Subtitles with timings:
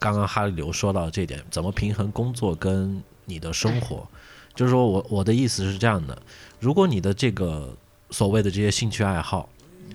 [0.00, 4.08] 刚刚哈利刘说到这点，怎么平衡工作跟你的生活？
[4.54, 6.20] 就是说我我的意思是这样的，
[6.58, 7.76] 如果你的这个
[8.10, 9.48] 所谓的这些兴趣爱好，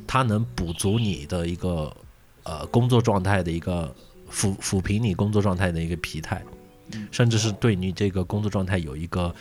[0.08, 1.94] 它能补足你的一个
[2.44, 3.94] 呃工作状态的一个
[4.32, 6.42] 抚抚平你工作状态的一个疲态，
[7.12, 9.34] 甚至是对你这个工作状态有一个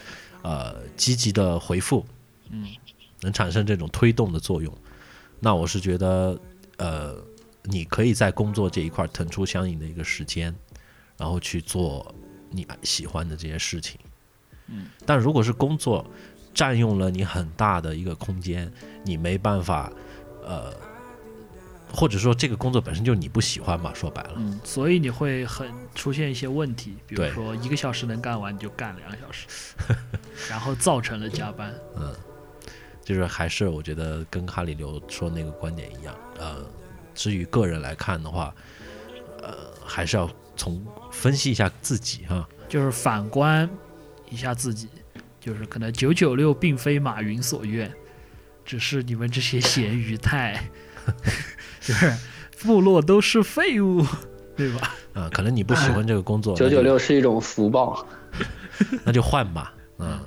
[0.42, 2.04] 呃积极的回复，
[2.50, 2.66] 嗯，
[3.20, 4.72] 能产生这种推动的作用，
[5.40, 6.38] 那我是觉得
[6.78, 7.14] 呃
[7.64, 10.54] 你可以在工作这一块腾出相应的一个时间，
[11.16, 12.14] 然后去做
[12.50, 13.98] 你喜欢的这些事情。
[14.68, 16.04] 嗯，但如果是工作
[16.54, 18.72] 占用了你很大的一个空间，
[19.04, 19.92] 你没办法，
[20.42, 20.72] 呃，
[21.92, 29.46] 或者说这个工作本身就你不喜欢嘛，说白了，嗯，所以你会很出现一些问题，比如说一个小时能干完，你就干两个小时，
[30.48, 31.74] 然后造成了加班。
[31.96, 32.14] 嗯，
[33.04, 36.64] 就是还是我觉得跟哈里刘说那个观点一样，呃，
[37.14, 38.54] 至于个人来看的话，
[39.42, 39.54] 呃，
[39.84, 43.68] 还是要从分析一下自己哈，就是反观
[44.30, 44.88] 一下自己，
[45.40, 47.92] 就是可能九九六并非马云所愿，
[48.64, 50.68] 只是你们这些咸鱼太，
[51.80, 52.12] 就是
[52.60, 54.04] 部落都是废物，
[54.56, 54.94] 对吧？
[55.14, 58.06] 啊、可能你不喜欢这个工作，九九六是一种福报。
[59.04, 60.18] 那就换吧，嗯，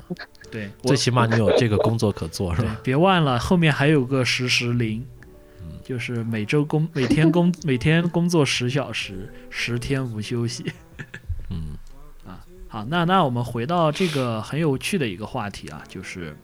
[0.50, 5.06] 对，最起码你有这个工作可做是吧？，别忘了后面还有个十十零，
[5.88, 10.66] 就是每周工每天工 每天工作十小时，十天无休息。
[11.50, 11.78] 嗯
[12.28, 16.36] 啊好，那那我们回到这个很有趣的一个话题啊，就是，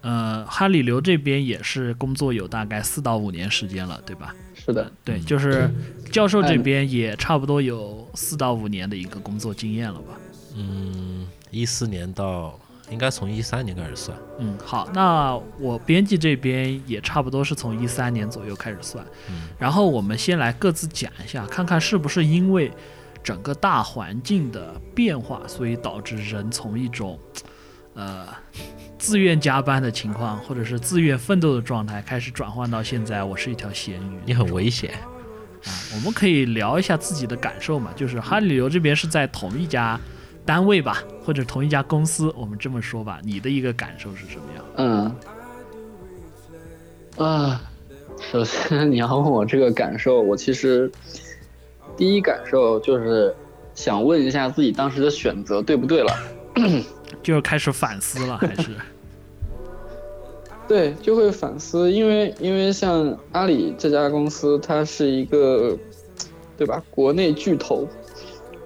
[0.00, 4.34] 呃，哈里刘这边也是工作有大概四到五年时间了，对吧？
[4.54, 5.70] 是的，对，嗯就是
[6.10, 10.18] 教授这边也差不多有四到五年的一个工作经验了吧？
[10.56, 12.58] 嗯，一四年到
[12.92, 22.70] 应该从一三年开始算，嗯，好，那我编辑这边也差不多是从一三年左右开始算，嗯然后我们先来各自讲一下，看看是不是因为
[23.22, 27.18] 整个大环境的变化，所以导致人从一种
[27.94, 28.28] 呃
[28.98, 34.18] 自愿加班的情况，或者是自愿奋斗的状态，开始转换到现在我是一条咸鱼。
[34.26, 34.92] 你很危险，
[35.64, 39.98] 啊，我们可以聊一下自己的感受嘛，就是哈里流这边是在同一家
[40.44, 44.64] 单位吧，或者同一家公司，我们这么说吧，你的一个感受是什么样？
[47.18, 47.60] 嗯，啊，
[48.20, 50.90] 首先你要问我这个感受，我其实
[51.96, 53.34] 第一感受就是
[53.74, 56.12] 想问一下自己当时的选择对不对了。
[57.22, 58.70] 就是开始反思了，还是？
[60.66, 65.76] 对，就会反思，因为因为像阿里这家公司，它是一个，
[66.56, 66.82] 对吧？
[66.90, 67.86] 国内巨头，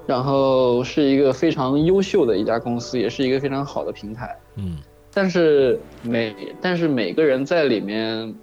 [0.06, 4.36] 然后是一个非常优秀的一家公司，也是一个非常好的平台。
[4.56, 4.78] 嗯
[5.12, 8.34] 但是每但是每个人在里面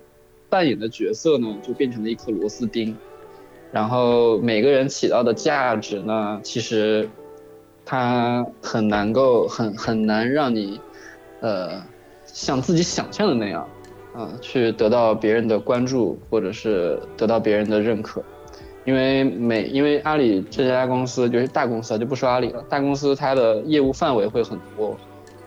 [0.49, 2.97] 扮演的角色呢，就变成了一颗螺丝钉，
[3.71, 7.07] 然后每个人起到的价值呢，其实
[7.85, 10.79] 它很难够很很难让你，
[11.41, 11.79] 呃，
[12.25, 13.69] 像自己想象的那样，
[14.15, 18.23] 啊、去得到别人的关注或者是得到别人的认可。
[18.85, 24.97] 因为每因为阿里这家公司就是大公司啊，就不说阿里了，大公司它的业务范围会很多，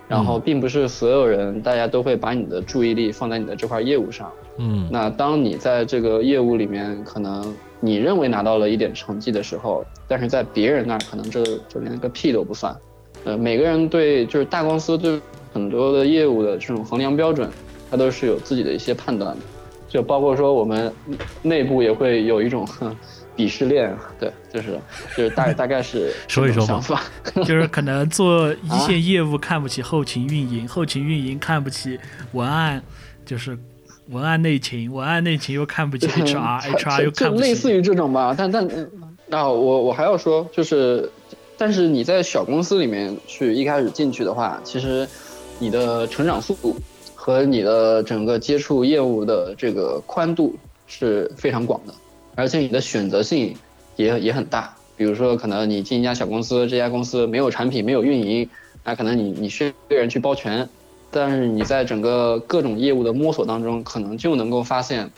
[0.07, 4.31] 然后并不是所有人大家都会把你的注意力放在你的这块业务上。
[4.59, 12.75] 嗯那当你在这个业务里面，可能你认为拿到了一点成绩的时候，但是在别人那儿可能这就连个屁都不算。
[13.23, 15.19] 呃，每个人对就是大公司对
[15.53, 17.47] 很多的业务的这种衡量标准，
[17.91, 19.41] 它都是有自己的一些判断的，
[19.87, 20.91] 就包括说我们
[21.43, 22.95] 内部也会有一种哼
[23.37, 24.79] 鄙视链，对，就是
[25.15, 27.03] 就是大大概是 说一说嘛这种想法。
[27.45, 31.99] 就是可能做一线业务看不起后勤运营，后勤运营看不起
[32.33, 32.81] 文案，
[33.25, 33.57] 就是
[34.09, 37.43] 文案内勤，文案内勤又看不起 HR，HR 又看不起。
[37.43, 38.89] 类似于这种吧，但但嗯
[39.27, 41.11] 那我我还要说，就是，
[41.57, 45.07] 但是你在小公司里面去一开始进去的话，其实
[45.59, 46.75] 你的成长速度
[47.13, 50.55] 和你的整个接触业务的这个宽度
[50.87, 51.93] 是非常广的，
[52.37, 53.57] 而且你的选择性
[53.95, 54.73] 也也很大。
[54.95, 58.49] 比如说，可能你进一家小公司，这家公司没有产品，没有运营，
[58.83, 60.67] 那可能你你需要一个人去包全，
[61.11, 65.11] 但是你在整个各种业务的摸索当中，可能就能够发现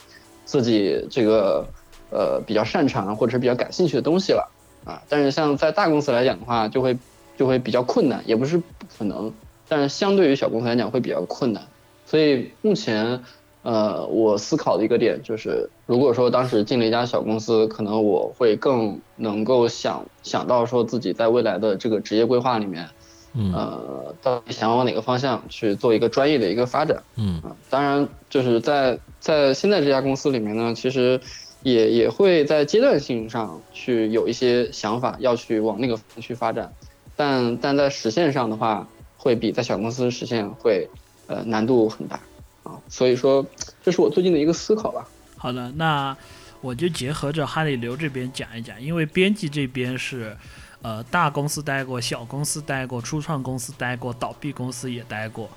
[0.44, 1.66] 自己这个
[2.10, 4.50] 呃比较擅长或者是比较感兴趣的东西了
[4.84, 5.00] 啊。
[5.08, 6.96] 但是像在大公司来讲的话，就会
[7.38, 8.64] 就会比较困难，也不是不
[8.98, 9.32] 可能，
[9.66, 11.62] 但是相对于小公司来讲会比较困难。
[12.04, 13.22] 所以目前
[13.62, 22.88] 呃我思考的一个点就是，如果说当时进了一家小公司，可能我会更能够想想到说自己在未来的这个职业规划里面。
[23.32, 27.54] 嗯呃，到底想往哪个方向去做一个专业的一个发展嗯啊？
[27.70, 31.20] 当然，就是在在现在这家公司里面呢，其实
[31.62, 36.72] 也也会在阶段性上去有一些想法，要去往那个方向去发展，
[37.14, 40.88] 但但在实现上的话，会比在小公司实现会
[41.28, 42.18] 呃难度很大
[42.62, 43.44] 啊，所以说
[43.82, 45.08] 这是我最近的一个思考吧。
[45.36, 46.16] 好的，那
[46.60, 50.36] 我就结合着哈里流这边讲一讲，因为编辑这边是，
[50.82, 55.48] 呃，大公司待过，小公司待过，初创公司待过，倒闭公司也待过，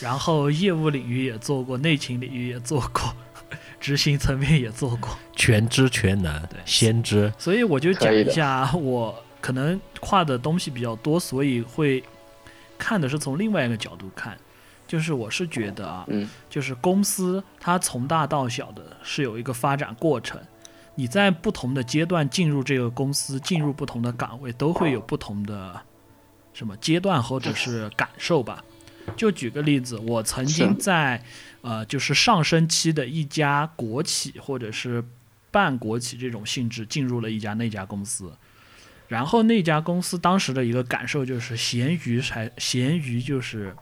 [0.00, 3.14] 然后业务领域也做过，内勤领域也做过，
[3.78, 12.02] 执行层面也做过， 全知全能，对先知，所以我就讲一下，我可能跨的东西比较多，所以会
[12.76, 14.36] 看的是从另外一个角度看，
[14.88, 16.28] 就是我是觉得啊，嗯。
[16.50, 20.40] 就是公司它从大到小的是有一个发展过程，
[20.96, 25.80] 你在不同的阶段进入这个公司，进入不同的岗位，都会有不同的
[26.52, 28.64] 什么阶段或者是感受吧。
[29.16, 31.22] 就举个例子，我曾经在
[31.62, 35.02] 呃，就是上升期的一家国企或者是
[35.50, 38.30] 半国企这种性质进入了一家那家公司，
[39.06, 43.74] 然后那家公司当时的一个感受就是咸鱼才咸鱼就是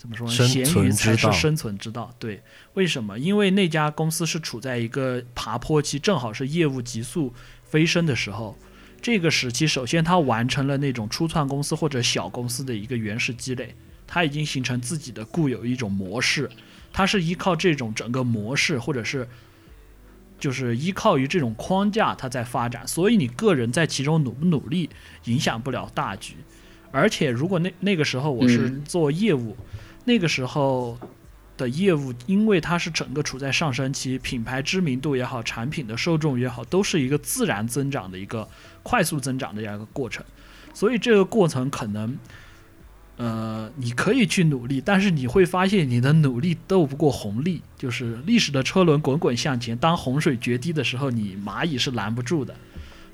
[0.00, 0.32] 怎么说呢？
[0.32, 2.10] 咸鱼存之道才是生存之道。
[2.18, 2.42] 对，
[2.72, 3.18] 为什么？
[3.18, 8.56] 因为那家公司是处在一个爬坡期，正好是业务急速飞升的时候。
[9.02, 13.74] 这个时期，首先它完成了那种初创公司或者小公司的一个原始积累，
[14.06, 16.48] 它已经形成自己的固有一种模式，
[16.90, 19.28] 它是依靠这种整个模式，或者是
[20.38, 22.88] 就是依靠于这种框架，它在发展。
[22.88, 24.88] 所以你个人在其中努不努力，
[25.24, 26.36] 影响不了大局。
[26.90, 29.56] 而且如果那那个时候我是嗯做业务，
[30.04, 30.98] 那个时候
[31.56, 38.48] 的业务，因为它是整个处在上升期，品牌知名度也好，产品的受众也好，都是一个自然增长的一个
[38.82, 40.24] 快速增长的这样一个过程。
[40.72, 42.16] 所以这个过程可能，
[43.16, 52.54] 呃，你可以去努力，但是你会发现你的努力斗不过红利，就是历史的车轮滚滚向前，当洪水决堤的时候，你蚂蚁是拦不住的。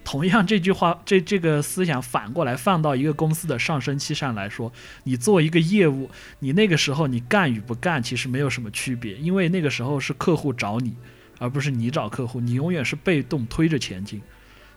[0.07, 4.73] 同样，这句话，这这个思想反过来放到一个公司的上升期上来说，
[5.03, 6.09] 你做一个业务，
[6.39, 10.97] 你那个时候你干与不干其实没有什么区别，因为那个时候是客户找你，
[11.41, 14.23] 而不是你找客户，你永远是被动推着前进。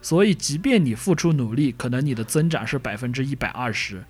[0.01, 4.03] 所以，即便你付出努力，可能你的增长是百分之一百二十，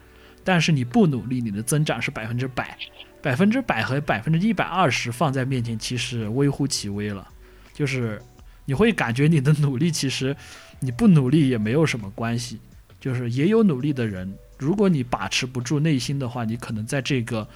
[0.45, 2.77] 但是你不努力，你的增长是百分之百。
[3.21, 7.27] 百分之百和百分之一百二十放在面前，其实微乎其微了。
[7.73, 8.21] 就是
[8.63, 10.33] 你会感觉你的努力，其实
[10.79, 12.59] 你不努力也没有什么关系。
[12.99, 17.47] 就是也有努力的人，如果你把持不住内心的话，你可能在这个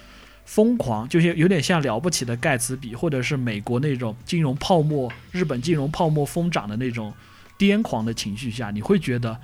[0.46, 7.12] 疯狂，就是有点像了不起的盖茨比，或者是美国那种金融泡沫、日本金融泡沫疯涨的那种
[7.58, 9.38] 癫狂的情绪下，你会觉得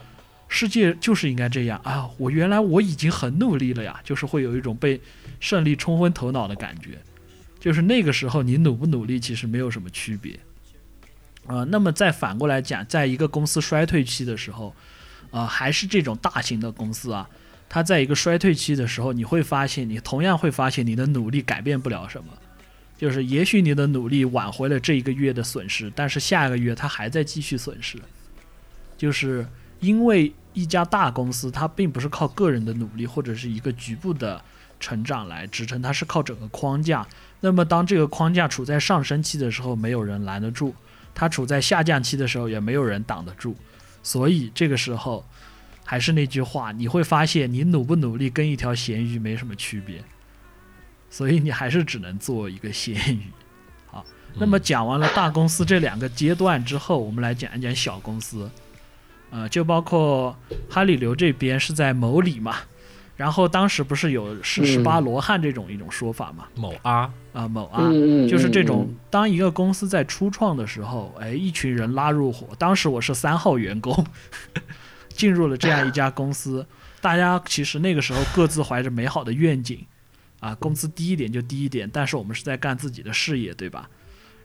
[0.48, 2.08] 世界就是应该这样啊！
[2.16, 4.98] 我原来我已经很努力了呀， 就是会有一种被
[5.38, 6.98] 胜利冲昏头脑的感觉。
[7.58, 10.40] 就是那个时候，你努不努力其实没有什么区别。
[11.50, 14.72] 呃，那么再反过来讲，在一个公司衰退期的时候，
[15.32, 17.28] 呃，还是这种大型的公司啊，
[17.68, 22.32] 它在一个衰退期的时候，你会发现，你同样会发现你的努力改变不了什么。
[22.96, 27.98] 就是也许你的努力挽回了这一个月的损失，但是下一个月它还在继续损失。
[28.96, 29.44] 就是
[29.80, 34.40] 因为一家大公司，它并不是靠个人的努力或者是一个局部的
[34.78, 37.04] 成长来支撑，它是靠整个框架。
[37.40, 40.74] 那么当这个框架处在上升期的时候，没有人拦得住；
[41.20, 43.54] 它处在下降期的时候，也没有人挡得住。
[44.02, 45.22] 所以这个时候，
[45.84, 50.02] 还是那句话，你会发现你努不努力跟一条咸鱼没什么区别。
[51.10, 53.24] 所以你还是只能做一个咸鱼。
[53.84, 54.02] 好，
[54.38, 58.50] 那么讲完了大公司这两个阶段之后，我们来讲一讲小公司。
[59.28, 60.34] 呃，就包括
[60.70, 62.56] 哈里流这边是在某里嘛，
[63.20, 66.46] 然后当时不是有是十八罗汉这种一种说法嘛？
[66.54, 72.48] 某阿，啊、某啊，嗯嗯，就是这种嗯，当一个公司在初创的时候，哎，一群人拉入伙。
[72.58, 74.06] 当时我是三号员工，
[75.12, 76.66] 进入了这样一家公司，
[77.02, 79.84] 大家其实那个时候各自怀着美好的愿景，
[80.38, 83.90] 啊，工资低一点就低一点，但是我们是在干自己的事业，对吧？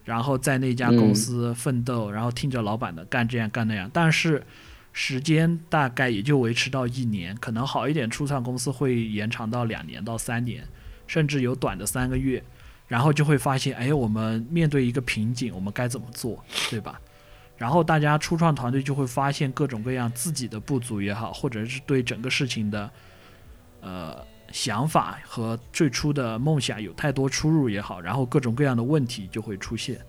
[0.03, 4.43] 然后在那家公司奋斗，然后听着老板的干这样干那样，但是
[4.97, 10.65] 时间大概也就维持到一年，可能好一点初创公司会延长到两年到三年，
[11.05, 12.41] 甚至有短的三个月。
[12.87, 17.01] 然后就会发现，哎，我们面对一个瓶颈，我们该怎么做，对吧？
[17.57, 22.89] 然后大家初创团队就会发现各种各样自己的不足也好，或者是对整个事情的
[23.81, 29.99] 呃想法和最初的梦想有太多出入也好，然后各种各样的问题就会出现。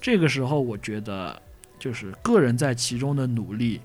[0.00, 1.40] 这个时候，我觉得
[1.78, 3.80] 就是个人在其中的努力，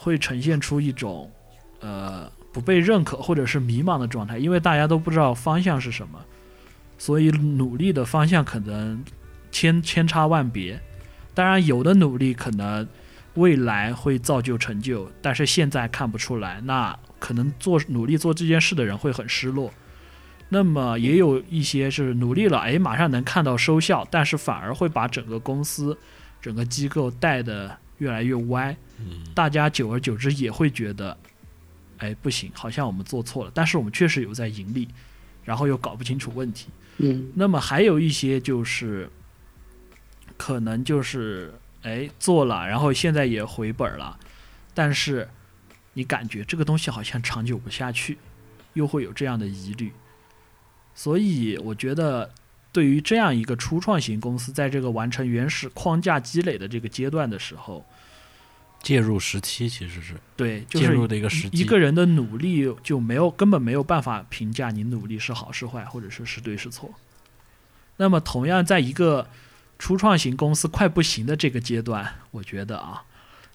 [0.00, 1.28] 会呈现出一种
[1.80, 6.24] 呃不被认可或者是迷茫的状态，因为大家都不知道方向是什么。
[6.96, 9.04] 所以努力的方向可能
[9.50, 10.80] 千千差万别，
[11.34, 12.86] 当然，有的努力可能
[13.34, 19.72] 未来会造就成就，但是现在看不出来，那可能做努力做这件事的人会很失落。
[20.48, 25.96] 那么也有一些是努力了，哎，马上能看到收效，但是反而会把整个公司、
[26.40, 28.76] 整个机构带的越来越歪。
[29.00, 31.16] 嗯大家久而久之也会觉得，
[31.98, 34.88] 哎，不行，好像我们做错了，但是我们确实有在盈利，
[35.44, 36.68] 然后又搞不清楚问题。
[36.98, 39.08] 嗯那么还有一些就是，
[40.36, 44.18] 可能就是哎做了，然后现在也回本了，
[44.74, 45.28] 但是
[45.92, 48.18] 你感觉这个东西好像长久不下去，
[48.72, 49.92] 又会有这样的疑虑。
[50.94, 52.34] 所以我觉得，
[52.72, 57.84] 对于这样一个初创型公司，在这个完成原始框架积累的这个阶段的时候，
[58.82, 61.58] 介入时期其实是对，就介入的一个时期。
[61.58, 66.94] 一个人的努力就没有根本没有办法评价你努力是好是坏，或者是是对是错。
[67.96, 69.28] 那么，同样在一个
[69.78, 73.02] 初创型公司快不行的这个阶段，我觉得啊，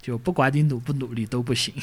[0.02, 1.74] 就不管你努不努力都不行。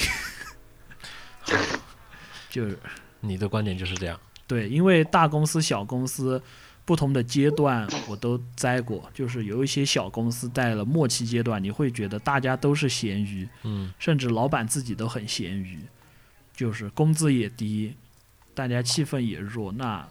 [2.51, 2.79] 就是
[3.21, 4.21] 你的观点就是这样。
[4.47, 6.43] 对，因为大公司、小公司
[6.91, 15.79] 不同的阶段我都栽过， 就是有一些小公司在了末期阶段，你会觉得大家都是咸鱼，嗯甚至老板自己都很咸鱼，
[16.53, 17.95] 就是工资也低，
[18.55, 20.05] 大家气氛也弱，那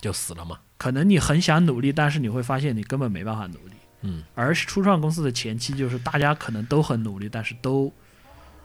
[0.00, 0.58] 就死了嘛。
[0.76, 3.74] 可能你很想努力，但是你会发现你根本没办法努力。
[4.00, 7.92] 嗯，而初创公司的前期就是大家可能都很努力，但是都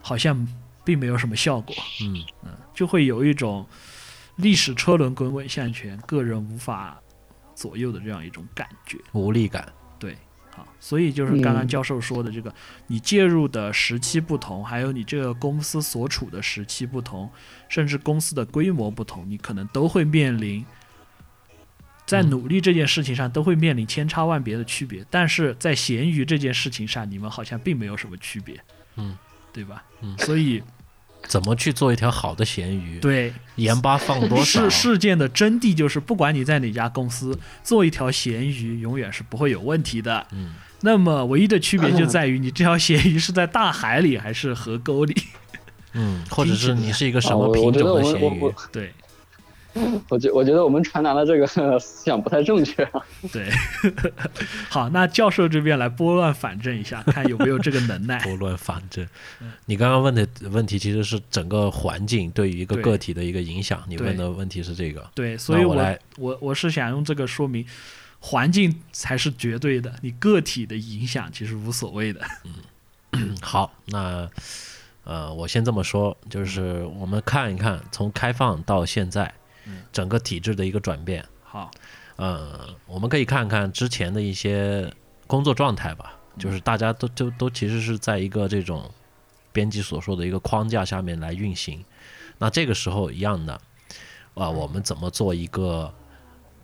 [0.01, 0.47] 好像
[0.83, 3.67] 并没有什么效果，嗯就会有一种
[4.37, 6.99] 历史车轮滚滚向前，个人无法
[7.59, 8.97] 左右的这样一种感觉。
[9.11, 9.67] 无力感。
[9.99, 10.15] 对，
[10.55, 12.53] 好，所以就是刚刚嗯教授说的这个，
[12.87, 17.29] 你介入的时期不同，还有你这个公司所处的时期不同，
[17.67, 20.65] 甚至公司的规模不同，你可能都会面临
[22.05, 28.57] 在嗯努力这件事情上都会面临千差万别的区别，但是在咸鱼这件事情上，你们好像并没有什么区别，
[28.95, 29.17] 嗯，
[29.51, 29.83] 对吧？
[30.01, 30.63] 嗯所以
[31.27, 32.99] 怎么去做一条好的咸鱼？
[32.99, 34.69] 对盐巴放多少事？
[34.69, 40.25] 事件的真谛就是，不管你在哪家公司做一条咸鱼，永远是不会有问题的。
[40.31, 45.15] 嗯，那么唯一的区别就在于你这条咸鱼是在大海里还是河沟里。
[45.93, 48.53] 嗯，或者是你是一个什啊，么品种的咸鱼？
[48.71, 48.93] 对
[50.09, 51.47] 我觉我觉得我们传达的这个
[51.79, 53.05] 思想不太正确啊。
[53.31, 53.49] 对，
[54.69, 58.19] 好，那教授这边来拨乱反正一下，看有没有这个能耐。
[58.19, 59.07] 拨乱反正。
[59.65, 65.09] 你刚刚问的问题其实是整个环境对于一个个体的一个影响，你问的问题是这个。
[65.15, 67.65] 对，所以我我来我我是想用这个说明，
[68.19, 72.21] 环境才是绝对的，你个体的影响其实无所谓的。
[73.13, 74.29] 嗯 好，那
[75.03, 79.38] 呃，我先这么说，就是我们看一看从开放到现在嗯，
[79.91, 81.25] 整个体制的一个转变。
[81.43, 81.71] 好，
[82.15, 84.91] 呃，我们可以看看之前的一些
[85.25, 88.89] 工作状态吧，就是大家都都都其实是在一个这种
[89.51, 91.83] 编辑所说的一个框架下面来运行。
[92.37, 93.59] 那这个时候一样的，
[94.35, 95.93] 啊、我们怎么做一个，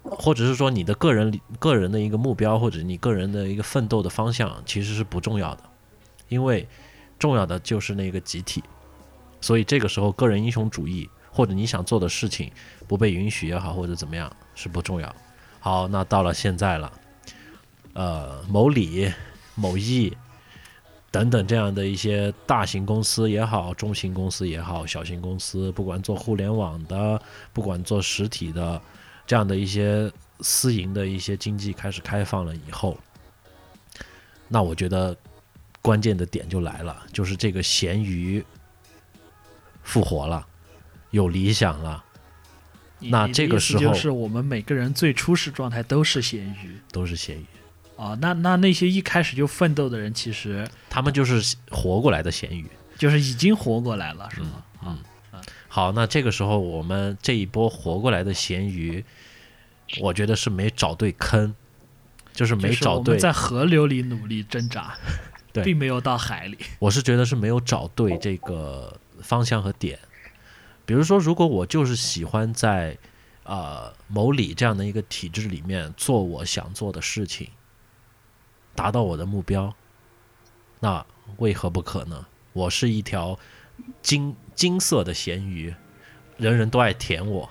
[0.04, 5.64] 或者是说你的个人个人的一个目标，或者你个人的一个奋斗的方向，其实是不重要的，
[6.30, 6.68] 因为
[7.18, 8.64] 重要的就是那个集体。
[9.42, 12.50] 所以这个时候，个人英雄主义或者你想做的事情
[12.88, 15.14] 不被允许也好，或者怎么样是不重要。
[15.60, 16.92] 好，那到了现在了，
[17.92, 19.12] 呃，某理、
[19.54, 20.16] 某易
[21.12, 28.82] 等等这样的一些大型公司也好，中型公司也好，小型公司，不管做互联网的，不管做实体的，
[29.28, 32.98] 这样的一些私营的一些经济开始开放了以后，
[34.48, 35.16] 那我觉得
[35.82, 38.46] 关键的点就来了，就是这个咸鱼
[39.84, 40.46] 复活了，
[41.16, 42.04] 有理想了。
[43.00, 47.46] 那这个时候就是我们每个人最初始状态都是咸鱼都是咸鱼，
[47.96, 48.18] 哦。
[48.22, 52.66] 那那那些一开始就奋斗的人，其实他们就是活过来的咸鱼。
[52.98, 54.64] 就是已经活过来了，是吗？
[54.86, 54.98] 嗯，
[55.68, 59.04] 好，那这个时候我们这一波活过来的咸鱼，
[60.00, 61.54] 我觉得是没找对坑，
[62.34, 63.20] 就是没找对就是我们。
[63.20, 64.96] 在河流里努力挣扎，
[65.52, 66.58] 对并没有到海里。
[66.80, 70.00] 我是觉得是没有找对这个方向和点。
[70.86, 72.98] 比如说，如果我就是喜欢在
[73.44, 77.50] 呃某里这样的一个体制里面做我想做的事情，
[78.76, 79.74] 达到我的目标，
[80.80, 81.06] 那
[81.38, 82.26] 为何不可呢？
[82.54, 83.38] 我是一条
[84.02, 85.74] 金金色的咸鱼，
[86.38, 87.50] 人人都爱舔我，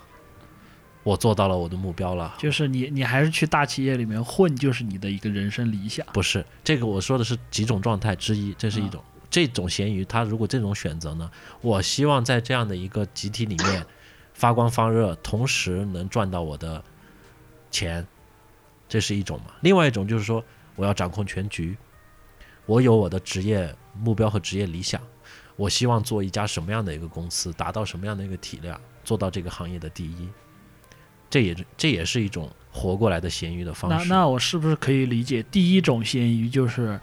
[1.02, 2.34] 我做到了我的目标了。
[2.38, 6.06] 就是你，你还是去大企业里面混，就是你的一个人生理想。
[6.12, 9.02] 不是这个，我说的是几种状态之一，这是一种。
[9.34, 11.28] 这种咸鱼，它如果这种选择呢，
[11.60, 13.84] 我希望在这样的一个集体里面
[14.32, 16.80] 发光发热，同时能赚到我的
[17.68, 18.06] 钱，
[18.88, 19.46] 这是一种嘛。
[19.62, 20.44] 另外一种就是说，
[20.76, 21.76] 我要掌控全局，
[22.64, 25.02] 我有我的职业目标和职业理想，
[25.56, 30.28] 我希望做一家什么样的一个公司，达到什么样的一个体量，做到这个行业的第一。
[31.28, 34.08] 这也这也是一种活过来的咸鱼的方式。
[34.08, 37.00] 那那我是不是可以理解，第一种咸鱼就是，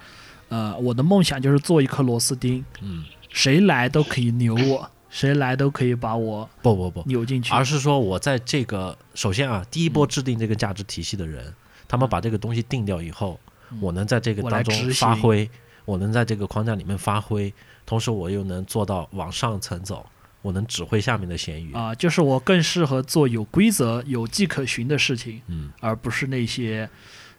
[0.51, 7.53] 呃，我的梦想就是做一颗螺丝钉，嗯，谁来都可以扭我，谁来都可以把我不不不，扭进去。
[7.53, 11.53] 而是说我在这个首先啊，第一波制定这个价值体系的人，
[11.87, 13.39] 他们把这个东西定掉以后，
[13.79, 15.49] 我能在这个当中发挥，
[15.85, 17.53] 我能在这个框架里面发挥，
[17.85, 20.05] 同时我又能做到往上层走，
[20.41, 21.71] 我能指挥下面的咸鱼。
[21.73, 26.89] 啊、就是我更适合做有规则、有迹可循的事情，嗯，而不是那些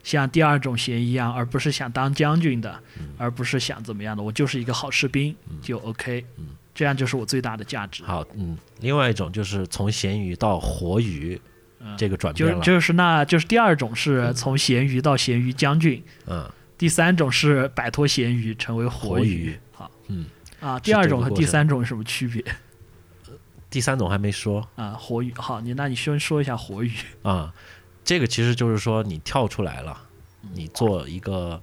[0.02, 3.08] 像第二种嫌疑一样，而不是想当将军的，嗯。
[3.18, 6.46] 而不是想怎么样的，我就是一个好士兵、就 OK，、嗯。
[6.74, 8.02] 这样就是我最大的价值。
[8.02, 11.38] 好，嗯，另外一种就是从咸鱼到活鱼
[11.80, 19.54] 嗯这个转就变了，就是那就是第二种是从咸鱼到咸鱼将军，嗯，第三种是摆脱咸鱼成为活活鱼。
[19.72, 20.24] 好，嗯，
[20.60, 22.42] 啊，第二种和第三种有什么区别？
[23.68, 24.66] 第三种还没说。
[24.74, 24.92] 啊？
[24.92, 26.90] 活鱼，好，你那你先说一下活鱼。
[27.22, 27.52] 啊，
[28.04, 30.08] 这个其实就是说你跳出来了，
[30.54, 31.60] 你做一个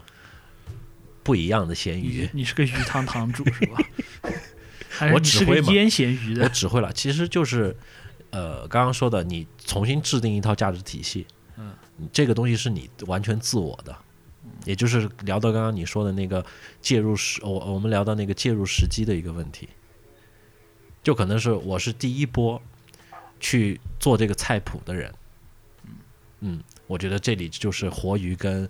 [1.23, 2.41] 不一样的咸鱼你。
[2.41, 3.77] 你是个鱼塘堂主是吧？
[5.13, 6.49] 我你是个指挥嘛腌咸鱼我的？
[6.49, 7.75] 指挥了，其实就是，
[8.31, 11.25] 呃，刚刚说的，你重新制定一套价值体系，
[11.57, 11.73] 嗯，
[12.11, 13.95] 这个东西是你完全自我的，
[14.65, 16.45] 也就是聊到刚刚你说的那个
[16.81, 19.69] 介入时，我我们聊到那个介入时机的一个问题，
[21.03, 22.61] 就可能是我是第一波
[23.39, 25.13] 去做这个菜谱的人，
[26.41, 28.67] 嗯，我觉得这里就是活鱼跟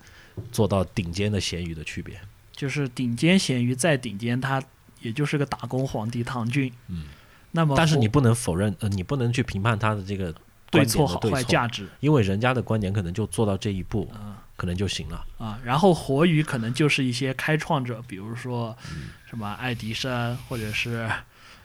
[0.52, 2.20] 做到顶尖的咸鱼的区别，
[2.52, 4.62] 就是顶尖咸鱼再顶尖，他
[5.02, 6.72] 也就是个打工皇帝唐骏。
[6.88, 7.06] 嗯，
[7.52, 10.34] 那么但是你不能否认，呃，你不能去评判他的这个
[10.72, 15.26] 对错好坏价值因为人家的观点可能就做到这一步，嗯可能就行了。
[15.38, 21.10] 啊，然后活鱼可能就是一些开创者，比如说嗯什么爱迪生或者是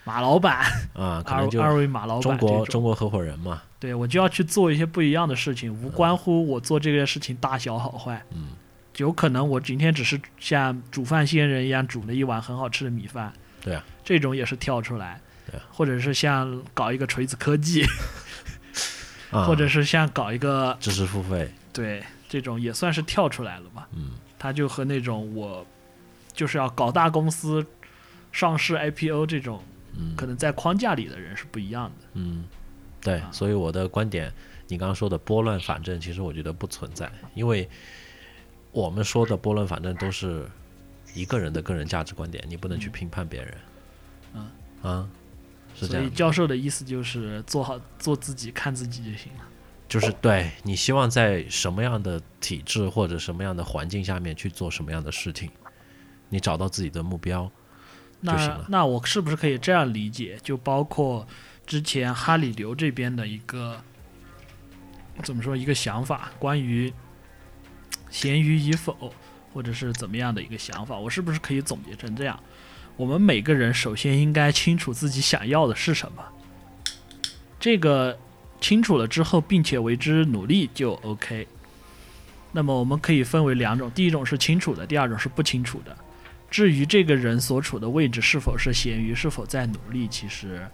[0.05, 0.61] 马老板，
[0.93, 8.23] 啊， 可二能就二位马老板中国中国合伙人嘛，对我就要去做一些不一样的事情，无关乎我做这个事情大小好坏。
[8.33, 8.49] 嗯，
[8.99, 15.21] 有可能我今天只是像煮饭仙人一样煮了一碗很好吃的米饭，对啊，这种也是跳出来。
[15.51, 15.63] 对啊。
[15.73, 17.85] 或者是像搞一个锤子科技，
[19.31, 23.85] 啊，或者是像搞一个知识付费，对这种也算是跳出来了嘛。
[23.95, 25.67] 嗯，他就和那种我
[26.33, 27.65] 就是要搞大公司、
[28.33, 29.63] 上市 IPO 这种，
[29.97, 32.07] 嗯可能在框架里的人是不一样的。
[32.15, 32.45] 嗯，
[33.01, 34.33] 对啊，所以我的观点，
[34.69, 37.69] 你刚刚说的拨乱反正，其实我觉得不存在，因为
[38.73, 40.45] 我们说的拨乱反正都是
[41.15, 43.55] 一个人的个人价值观点，你不能去评判别人。
[44.35, 44.51] 嗯
[44.83, 45.09] 啊，
[45.75, 49.45] 是这样，所以教授的意思就是做好做自己，看自己就行了。
[49.87, 55.49] 就是对你希望在什么样的体制或者什么样的环境下面去做什么样的事情，
[56.31, 57.49] 你找到自己的目标
[58.25, 58.67] 就行了。
[58.69, 60.39] 那那我是不是可以这样理解？
[60.43, 61.27] 就包括
[61.67, 63.81] 之前哈里流这边的一个
[65.23, 66.93] 怎么说一个想法，关于
[68.11, 69.13] 咸鱼与否，
[69.53, 72.39] 或者是怎么样的一个想法，我是不是可以总结成这样？
[72.97, 76.23] 我们每个人首先应该清楚自己想要的是什么，
[77.59, 78.17] 这个
[78.61, 81.49] 清楚了之后，并且为之努力就 OK。
[82.53, 85.97] 那么我们可以分为两种，第一种是清楚的，第二种是不清楚的。
[86.55, 90.65] 至于这个人所处的位置是否是咸鱼，是否在努力，其实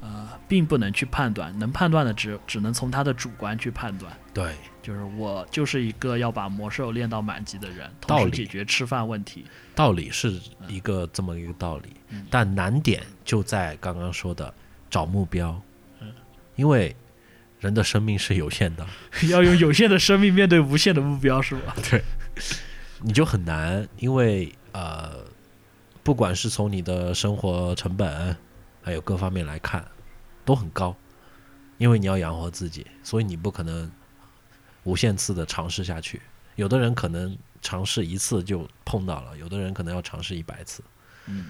[0.00, 4.10] 呃并不能去判断，能判断的只只能从他的主观去判断。
[4.32, 9.44] 对，就是我就是一个要把魔兽练到满级的人，同时解决吃饭问题。
[9.74, 12.24] 道理是一个这么一个道理，嗯。
[12.30, 14.50] 但难点就在刚刚说的
[14.88, 15.60] 找目标，
[16.00, 16.10] 嗯。
[16.56, 16.96] 因为
[17.58, 18.86] 人的生命是有限的，
[19.28, 21.76] 要用有限的生命面对无限的目标，是吧？
[23.04, 25.24] 你就很难，因为呃，
[26.02, 28.36] 不管是从你的生活成本，
[28.82, 29.86] 还有各方面来看，
[30.44, 30.96] 都很高，
[31.78, 33.90] 因为你要养活自己，所以你不可能
[34.84, 36.20] 无限次的尝试下去。
[36.56, 40.82] 有的人可能尝试一次就碰到了，有的人可能要尝试一百次，
[41.26, 41.46] 嗯，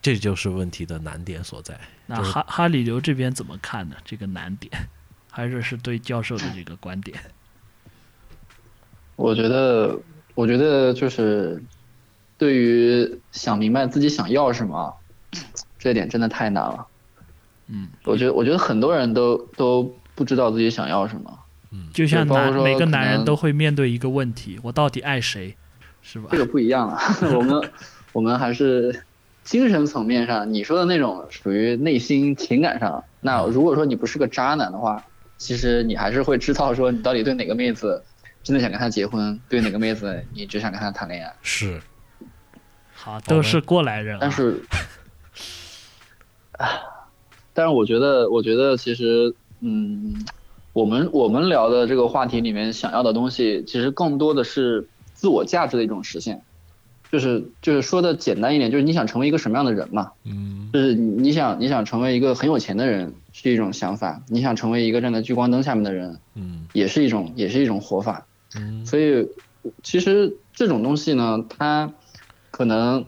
[0.00, 1.78] 这就是问题的难点所在。
[2.06, 3.96] 那就是哈哈里流这边怎么看呢？
[4.04, 4.88] 这个难点，
[5.30, 7.18] 还是是对教授的这个观点？
[9.16, 9.98] 我觉得，
[10.34, 11.62] 我觉得就是
[12.38, 14.94] 对于想明白自己想要什么，
[15.78, 16.86] 这点真的太难了。
[17.68, 21.38] 嗯，我觉得，我觉得很多人都都不知道自己想要什么。
[21.72, 25.56] 嗯就像对包括男每个男人都会面对一个问题：我到底爱谁？
[26.00, 26.38] 是吧这？
[26.38, 26.98] 个不一样了，
[27.34, 27.70] 我们
[28.12, 29.02] 我们还是
[29.42, 33.02] 精神层面上，你说的那种属于内心情感上。
[33.20, 35.02] 那如果说你不是个渣男的话，
[35.36, 38.00] 其实你还是会知道说你到底对哪个妹子
[38.44, 41.34] 真的想跟她结婚，对哪个妹子你只想跟她谈恋爱。
[41.42, 41.80] 是，
[43.06, 44.18] 好，都是过来人、啊。
[44.20, 44.60] 但是，
[46.58, 46.66] 啊，
[47.54, 50.26] 但是我觉得，我觉得其实，嗯，
[50.72, 56.42] 我们我们聊的这个话题里面想要的东西，其实更多的是自我价值的一种实现。
[57.12, 60.10] 就是就是说的简单一点，就是你想成为一个什么样的人嘛？
[60.24, 68.26] 嗯就是你想你想成为一个很有钱的人是一种想法，你想成为一个站在聚光灯下面的人嗯也是一种也是一种活法。
[68.56, 69.28] 嗯所以
[69.84, 71.92] 其实这种东西呢，它
[72.56, 73.04] 可能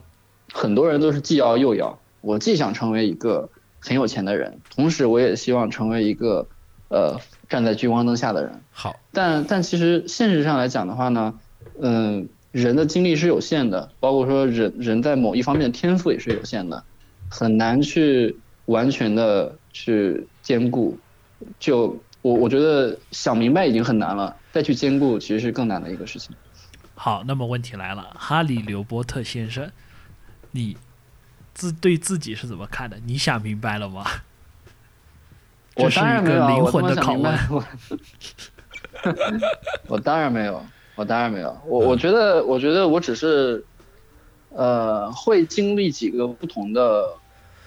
[0.52, 1.98] 很多人都是既要又要。
[2.20, 6.46] 我既想成为一个很有钱的人，同时我也希望成为一个
[6.88, 8.60] 呃站在聚光灯下的人。
[8.70, 11.32] 好，但但其实现实上来讲的话呢，
[11.80, 16.84] 嗯、人的精力是有限的，包括说人人在某一方面的天赋也是有限的，
[17.30, 20.98] 很难去完全的去兼顾。
[21.58, 26.36] 就我我觉得想明白已经很难了，再去兼顾其实是更难的一个事情。
[26.98, 29.70] 好，那么问题来了，哈里刘波特先生，
[30.50, 30.76] 你
[31.54, 32.98] 自对自己是怎么看的？
[33.06, 34.04] 你想明白了吗？
[35.76, 37.38] 这我是一当然没有啊，个灵魂的拷问。
[37.50, 37.64] 我
[39.94, 40.60] 我当然没有，
[40.96, 41.56] 我当然没有。
[41.66, 43.64] 我我觉得，我觉得我只是，
[44.50, 47.14] 呃，会经历几个不同的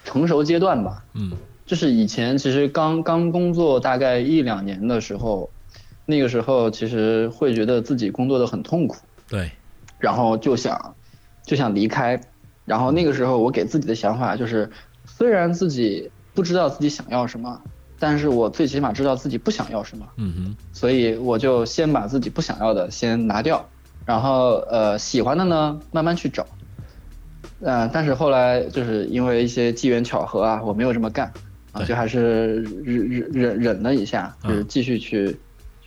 [0.04, 1.02] 成熟阶段吧。
[1.14, 1.32] 嗯
[1.64, 5.48] 就是以前其实刚刚工作大概一两年的时候，
[6.04, 8.96] 那个时候其实会觉得自己工作的很痛苦，
[9.32, 9.50] 对，
[9.98, 10.94] 然后就想
[11.42, 12.20] 就想离开。
[12.66, 14.70] 然后那个时候我给自己的想法就是，
[15.06, 17.58] 虽然自己不知道自己想要什么，
[17.98, 20.06] 但是我最起码知道自己不想要什么。
[20.18, 23.66] 嗯哼所以我就先把自己不想要的先拿掉，
[24.04, 26.46] 然后呃喜欢的呢慢慢去找。
[27.60, 31.32] 呃，但是后来就是因为一些机缘巧合啊，我没有这么干，
[31.72, 35.36] 啊，就还是忍忍忍忍了一下，就是嗯继续去、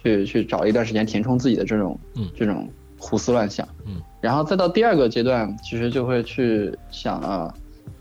[0.01, 3.67] 去去找一段时间填充自己的这种嗯这种胡思乱想。
[3.85, 7.53] 嗯，然后再到第二个阶段，其实就会去想啊，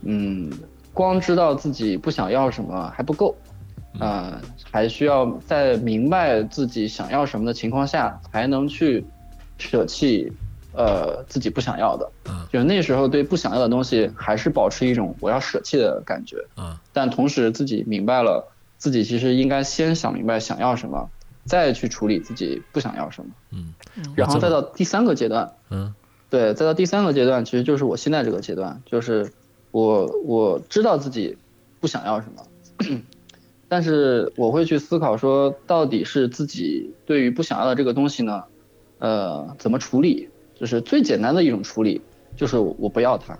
[0.02, 0.50] 嗯，
[0.92, 3.34] 光知道自己不想要什么还不够，
[3.98, 9.04] 啊、还需要在明白自己想要什么的情况下，才能去
[9.58, 10.32] 舍弃，
[10.72, 12.10] 呃，自己不想要的。
[12.26, 21.10] 啊就那时候对不想要的东西，还是保持一种我要舍弃的感觉，啊但同时自己明白了，自己其实应该先想明白想要什么，
[21.44, 23.74] 再去处理自己不想要什么，嗯
[24.16, 25.94] 然后再到第三个阶段，嗯
[26.30, 29.30] 对，再到第三个阶段，其实就是我现在这个阶段，就是
[29.70, 31.36] 我我知道自己
[31.80, 33.00] 不想要什么，
[33.68, 38.44] 但是我会去思考说，到底是自己对于不想要的这个东西呢，
[38.98, 40.28] 呃，怎么处理？
[40.54, 42.00] 就是最简单的一种处理，
[42.36, 43.36] 就是我不要它。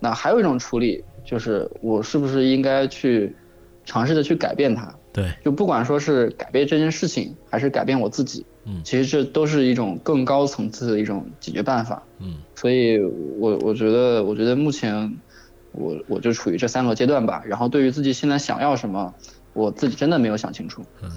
[0.00, 3.36] 那还有一种处理，就是我是不是应该去
[3.84, 4.94] 尝试着去改变它？
[5.18, 12.00] 对，就不管说是改变这件事情，还是改变我自己，嗯其实这都是一种更高层次的一种解决办法。
[12.20, 12.98] 嗯所以
[13.38, 15.12] 我我觉得，我觉得目前
[15.72, 17.42] 我我就处于这三个阶段吧。
[17.44, 19.12] 然后对于自己现在想要什么，
[19.54, 20.84] 我自己真的没有想清楚。
[21.02, 21.10] 嗯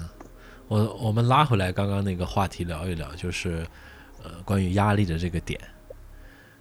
[0.68, 3.64] 我我们拉回来刚刚那个话题聊一聊，就是
[4.24, 5.60] 呃关于压力的这个点。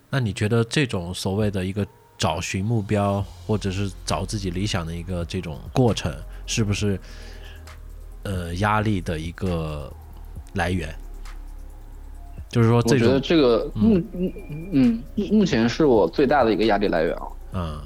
[0.09, 6.13] 那你觉得这种所谓的一个找寻目标，或者是找自己理想的一个这种过程，
[6.45, 6.99] 是不是
[8.23, 9.91] 呃压力的一个
[10.53, 10.93] 来源？
[12.49, 14.33] 就是说我觉得这个目嗯
[14.73, 17.23] 嗯目目前是我最大的一个压力来源啊。
[17.53, 17.79] 嗯，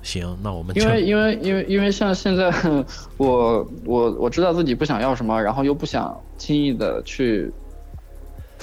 [0.00, 2.52] 行，那我们因为因为因为因为像现在
[3.16, 7.52] 我我我知道自己不想要什么，然后又不想轻易的去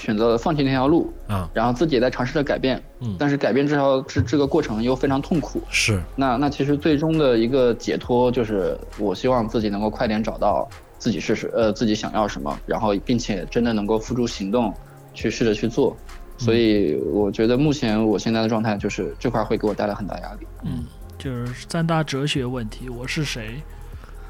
[0.02, 5.62] 选择放弃那条路，啊然后自己也在尝试着改变，嗯但是改变这条这这个过程又非常痛苦。
[5.70, 14.74] 是那那其实最终的一个解脱就是，我希望自己能够快点找到自己是什呃自己想要什么，然后并且真的能够付诸行动，
[15.14, 15.96] 去试着去做。
[16.40, 20.48] 所以我觉得目前我现在的状态就是这块会给我带来很大压力。
[20.64, 20.84] 嗯，
[21.20, 23.62] 就是三大哲学问题：我是谁？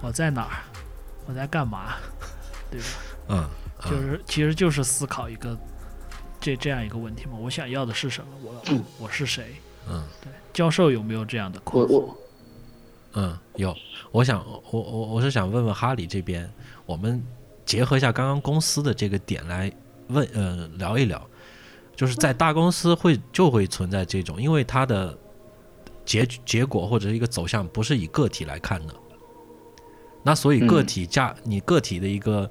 [0.01, 0.51] 我在哪儿？
[1.27, 1.93] 我在干嘛？
[2.69, 2.86] 对吧？
[3.29, 3.45] 嗯
[3.89, 5.57] 就是其实就是思考一个
[6.39, 7.31] 这这样一个问题嘛。
[7.39, 8.31] 我想要的是什么？
[8.41, 9.55] 我我是谁？
[9.89, 12.13] 嗯对，教授有没有这样的困惑？
[13.13, 13.75] 嗯，有，
[14.11, 16.49] 我想我我我是想问问哈里这边，
[16.85, 17.21] 我们
[17.65, 19.71] 结合一下刚刚公司的这个点来
[20.07, 21.21] 问呃聊一聊，
[21.95, 25.17] 就是在大公司会就会存在这种，因为它的
[26.05, 28.93] 结结果或者是一个走向不是以个体来看的，
[30.23, 32.49] 那所以个嗯体价、你个体的一个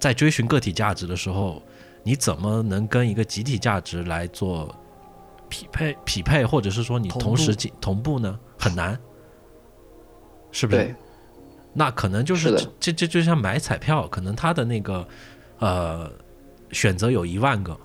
[0.00, 1.62] 在追寻个体价值的时候，
[2.02, 4.74] 你怎么能跟一个集体价值来做
[5.48, 8.38] 匹配匹配，或者是说你同同时进同步呢？
[8.58, 8.98] 很难，
[10.50, 10.94] 是不是？
[11.72, 15.06] 那可能就是是这这这就像买彩票，可能他的那个
[15.58, 16.10] 呃
[16.70, 17.76] 选择有一万个，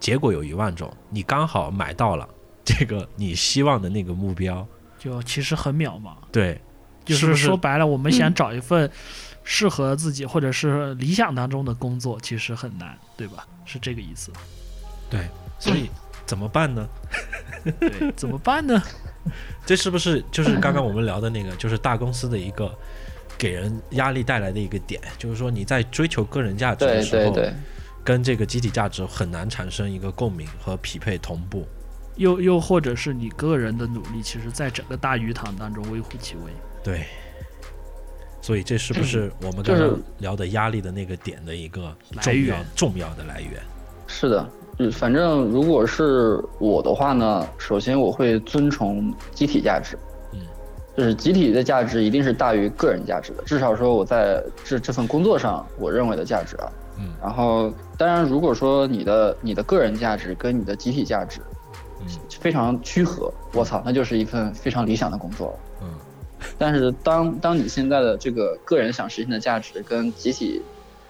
[0.00, 2.28] 结果有一万种，你刚好买到了，
[2.64, 4.66] 这个你希望的那个目标，
[4.98, 6.14] 就其实很渺茫。
[6.32, 6.60] 对，
[7.04, 8.90] 就是说白了，我们想找一份
[9.42, 13.46] 适合自己或者是理想当中的工作，其实很难，对吧？
[13.64, 14.30] 是这个意思。
[15.10, 15.90] 对，所以
[16.24, 16.88] 怎么办呢？
[17.80, 18.80] 对，怎么办呢？
[19.66, 22.72] 这是不是就是刚刚我们聊的那个，就是大公司的一个
[23.36, 25.00] 给人压力带来的一个点？
[25.18, 27.54] 就是说你在追求个人价值的时候，对对，
[28.04, 31.66] 跟这个集体价值很难产生一个共鸣和匹配同步。
[32.16, 36.52] 又又或者是你个人的努力，其实在整个大鱼塘当中微乎其微。
[36.82, 37.06] 对，
[38.40, 42.66] 所以这是不是我们刚刚聊的压力的那个点的一个来重要源。
[42.74, 43.60] 重要的来源？
[44.06, 44.48] 是的，
[44.78, 49.98] 嗯反正如果是我的话呢，首先我会遵从集体价值，
[50.32, 50.40] 嗯，
[50.96, 57.12] 就是集体的价值一定是大于个人价值的，至少说我在这这份工作上我认为的价值啊，嗯。
[57.20, 61.40] 然后当然如果说你的你的个人价值跟你的集体价值
[62.00, 62.06] 嗯。
[62.40, 65.58] 非常趋合，我操，那就是一份非常理想的工作了。
[66.40, 70.60] 嗯但是当当你现在的这个个人想实现的价值跟集体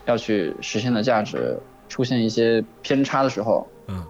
[0.07, 4.05] 要去实现的价值出现一些偏差的时候，嗯，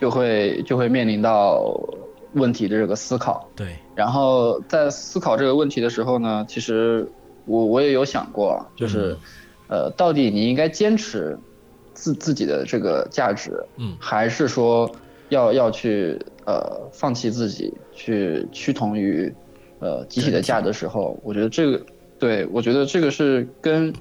[0.00, 1.78] 就会就会面临到
[2.32, 3.48] 问题的这个思考。
[3.56, 7.08] 对，然后在思考这个问题的时候呢，其实
[7.46, 9.16] 我我也有想过啊，就是，
[9.68, 11.38] 呃，到底你应该坚持
[11.92, 13.96] 自自己的这个价值，嗯。
[14.00, 14.90] 还是说
[15.28, 19.32] 要要去呃放弃自己，去趋同于
[19.84, 21.84] 呃集体的价值的时候，我觉得这个
[22.18, 23.92] 对我觉得这个是跟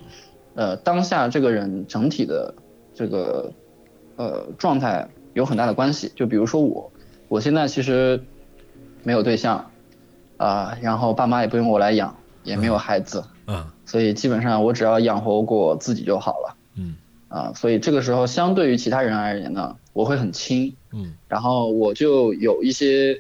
[0.56, 2.54] 呃当下这个人整体的
[2.96, 3.52] 这个
[4.16, 6.10] 呃状态有很大的关系。
[6.16, 6.90] 就比如说我，
[7.28, 8.24] 我现在其实
[9.04, 9.70] 没有对象
[10.38, 13.66] 啊、然后爸妈也不用我来养，也没有孩子，嗯。
[13.86, 16.56] 所以基本上我只要养活过自己就好了。
[16.76, 16.96] 嗯。
[17.30, 21.14] 啊，所以这个时候相对于其他人而言呢，我会很轻，嗯。
[21.28, 23.18] 然后我就有一些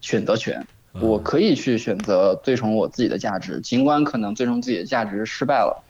[0.00, 0.66] 选择权，嗯
[1.00, 5.84] 我可以去选择最终我自己的价值，尽管可能最终自己的价值失败了，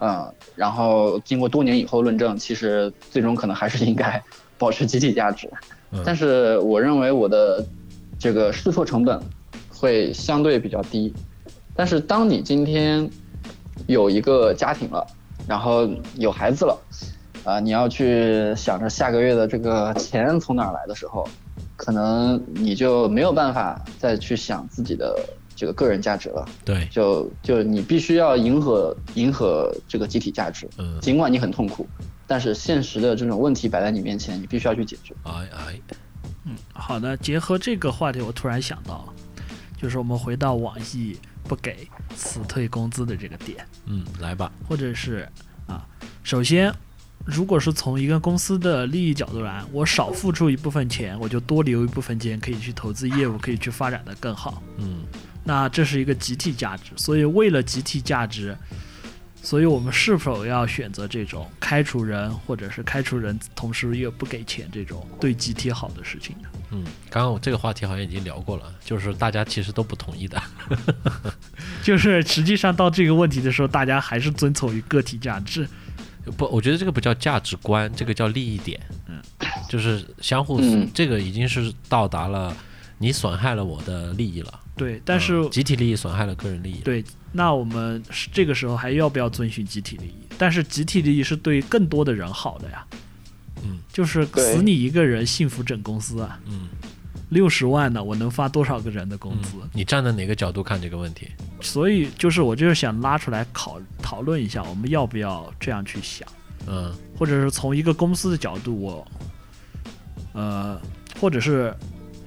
[0.00, 4.22] 嗯，然后经过多年以后论证，其实最终可能还是应该
[4.58, 5.50] 保持集体价值，
[5.90, 6.02] 嗯。
[6.04, 7.64] 但是我认为我的
[8.18, 9.20] 这个试错成本
[9.68, 11.12] 会相对比较低，
[11.74, 13.08] 但是当你今天
[13.86, 15.06] 有一个家庭了，
[15.46, 16.78] 然后有孩子了，
[17.44, 21.26] 啊、你要去想着下个月的这个钱从哪儿来的时候，
[21.80, 25.18] 可能你就没有办法再去想自己的
[25.56, 31.00] 这个个人价值了，对，就就你必须要迎合迎合这个集体价值，嗯。
[31.00, 31.88] 尽管你很痛苦，
[32.26, 35.14] 但是现实的这种问题摆在你面前，你必须要去解决。
[35.22, 35.80] 哎哎，
[36.44, 39.14] 嗯好的，结合这个话题，我突然想到了，
[39.80, 45.26] 就是我们回到网易不给辞退工资的这个点，嗯，来吧，或者是
[45.66, 45.86] 啊，
[46.22, 46.70] 首先，
[47.30, 54.62] 如果是从一个公司的利益角度来，我少付出一部分钱，我就多留一部分钱可以去投资业务，可以去发展的更好。
[54.78, 55.04] 嗯
[55.42, 58.54] 那这是一个集体价值，所以为了集体价值，
[59.42, 66.48] 所以我们是否要选择这种开除人，或者是开除人同时又不给钱这种对集体好的事情呢？
[66.72, 70.40] 嗯，刚刚我这个话题好像已经聊过了，就是大家其实都不同意的。
[71.82, 75.66] 就是实际上到这个问题的时候，大家还是遵从于个体价值。
[76.36, 78.80] 不，我觉得这个不叫价值观，这个叫利益点。
[79.06, 79.20] 嗯，
[79.68, 82.56] 就是相互，嗯这个已经是到达了
[82.98, 84.60] 你损害了我的利益了。
[84.76, 86.80] 对，但是、嗯集体利益损害了个人利益。
[86.84, 90.14] 对，那我们是这个时候还要不要遵循集体利益？
[90.38, 92.86] 但是集体利益是对更多的人好的呀。
[93.62, 96.40] 嗯，就是死你一个人，幸福整公司啊！
[96.46, 96.68] 嗯
[97.30, 99.56] 六十万呢，我能发多少个人的工资？
[99.62, 101.28] 嗯，你站在哪个角度看这个问题？
[101.60, 106.28] 所以就是我就是想拉出来考讨论一下，我们要不要这样去想，
[106.66, 106.92] 嗯。
[107.18, 109.06] 或者是从一个公司的角度，我，
[110.32, 110.80] 呃，
[111.20, 111.74] 或者是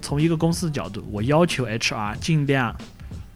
[0.02, 2.76] 从一个公司的角度，我要求 HR 尽量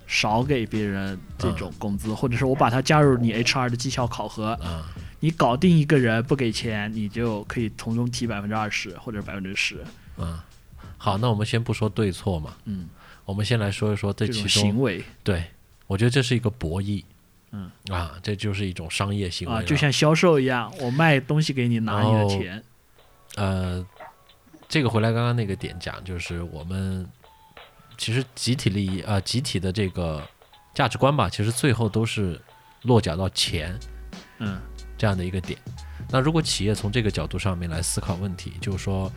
[0.05, 4.85] 少给别人这种工资，或者是我把它加入你 HR 的绩效考核，啊
[5.19, 9.83] 你搞定一个人不给钱，你就可以从中提百分之二十或者百分之十，
[10.17, 10.37] 嗯，
[10.97, 12.87] 好，那我们先不说对错嘛，嗯，
[13.25, 15.03] 我们先来说一说这其中行为。
[15.23, 15.43] 对，
[15.85, 17.03] 我觉得这是一个博弈，
[17.51, 17.71] 嗯。
[17.89, 22.63] 啊，这就是一种商业行为啊，就像销售一样，我卖东西给你拿你的钱，
[23.35, 23.85] 呃，
[24.67, 27.07] 这个回来刚刚那个点讲，就是我们
[27.97, 30.21] 其实集体利益啊、呃集体的这个
[30.73, 32.39] 价值观吧，其实最后都是
[32.83, 33.79] 落脚到钱
[34.39, 34.59] 嗯。
[34.99, 35.59] 这样的一个点。
[36.09, 39.11] 那如果企业从这个角度上面来思考问题，就是说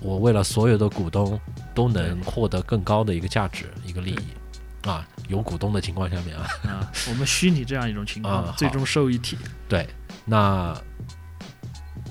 [0.00, 1.38] 我为了所有的股东
[1.74, 4.88] 都能获得更高的一个价值、一个利益。
[4.88, 9.36] 啊，有股东的情况下面啊，啊，我们虚拟这样一种情况，啊最终受益体，
[9.68, 9.86] 对，
[10.24, 10.74] 那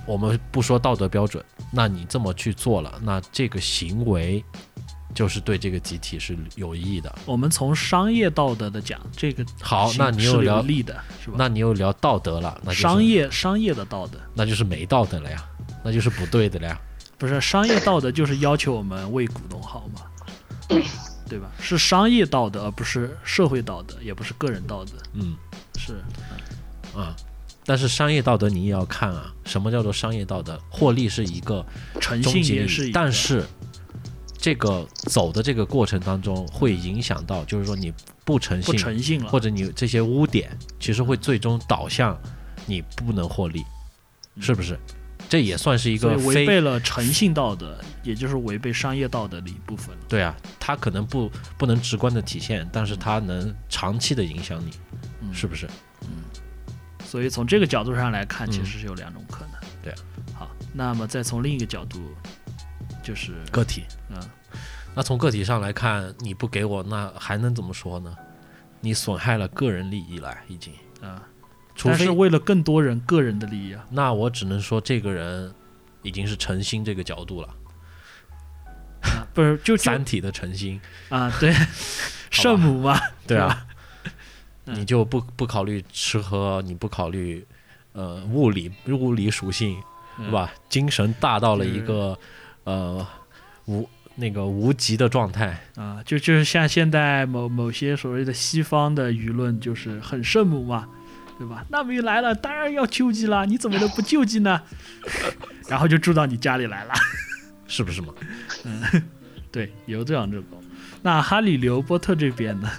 [0.06, 4.46] 我们不说道德标准，那你这么去做了，那这个行为
[5.15, 7.12] 就是对这个集体是有意义的。
[7.26, 11.38] 我们从商业道德的讲，这个好，那你又聊，利的，是吧？
[11.39, 14.20] 那你又聊道德了，那就是商业商业的道德。
[14.36, 15.44] 那就是没道德了呀，
[15.84, 16.80] 那就是不对的了呀。
[17.20, 20.02] 不是商业道德，就是要求我们为股东好嘛，
[21.28, 21.52] 对吧？
[21.60, 25.36] 是商业道德，而不是社会道德，也不是个人道德，嗯。
[25.78, 26.02] 是。
[26.98, 27.16] 啊，
[27.66, 30.60] 但是商业道德你也要看啊，什么叫做商业道德？
[30.70, 31.64] 获利是一个
[32.00, 33.46] 诚信也是一个，但是
[34.38, 37.94] 这个走的这个过程当中会影响到，就是说你
[38.26, 39.30] 不诚不信，诚信了。
[39.30, 42.18] 或，者你这些污点，其实会最终导向
[42.66, 43.64] 你不能获利，
[44.40, 44.80] 是不是？
[45.30, 50.02] 这也算是一个违背了诚信道德，也就是违背商业道德的一部分了。
[50.10, 54.72] 对啊，它可能不不能直观的体现，但是它能长期的影响你，
[55.22, 55.68] 嗯是不是？
[56.02, 56.24] 嗯
[57.06, 59.54] 所以从这个角度上来看，嗯其实是有两种可能。
[59.84, 60.00] 对啊。
[60.34, 62.00] 好，那么再从另一个角度，
[63.04, 64.18] 就是个体，嗯，
[64.96, 68.15] 那从个体上来看，你不给我，那还能怎么说呢？
[68.82, 70.74] 你损害了个人利益了，已经。
[71.02, 71.22] 啊，
[71.80, 75.54] 除非但是为了更多人个人的利益啊，那我只能说这个人
[76.02, 77.48] 已经是诚心这个角度了，
[79.02, 81.54] 啊不是就就 三体的诚心，啊，对，
[82.30, 83.65] 圣母嘛，对啊，吧？
[84.76, 87.46] 你就不不考虑吃喝，你不考虑
[87.94, 89.78] 呃物理物理属性，
[90.18, 90.26] 嗯。
[90.26, 90.52] 对吧？
[90.68, 92.18] 精神大到了一个
[92.65, 93.08] 呃
[93.68, 100.89] 无那个无极的状态，啊，就就是像现在某某些所谓的西方的舆论，就是很圣母嘛，
[101.39, 101.65] 对吧？
[101.69, 104.62] 难民来了，当然要救济啦，你怎么能不救济呢？
[105.69, 106.93] 然后就住到你家里来了。
[107.65, 108.13] 是不是嘛？
[108.65, 108.82] 嗯
[109.52, 110.45] 对，有这样这种。
[111.02, 112.69] 那哈里刘波特这边呢？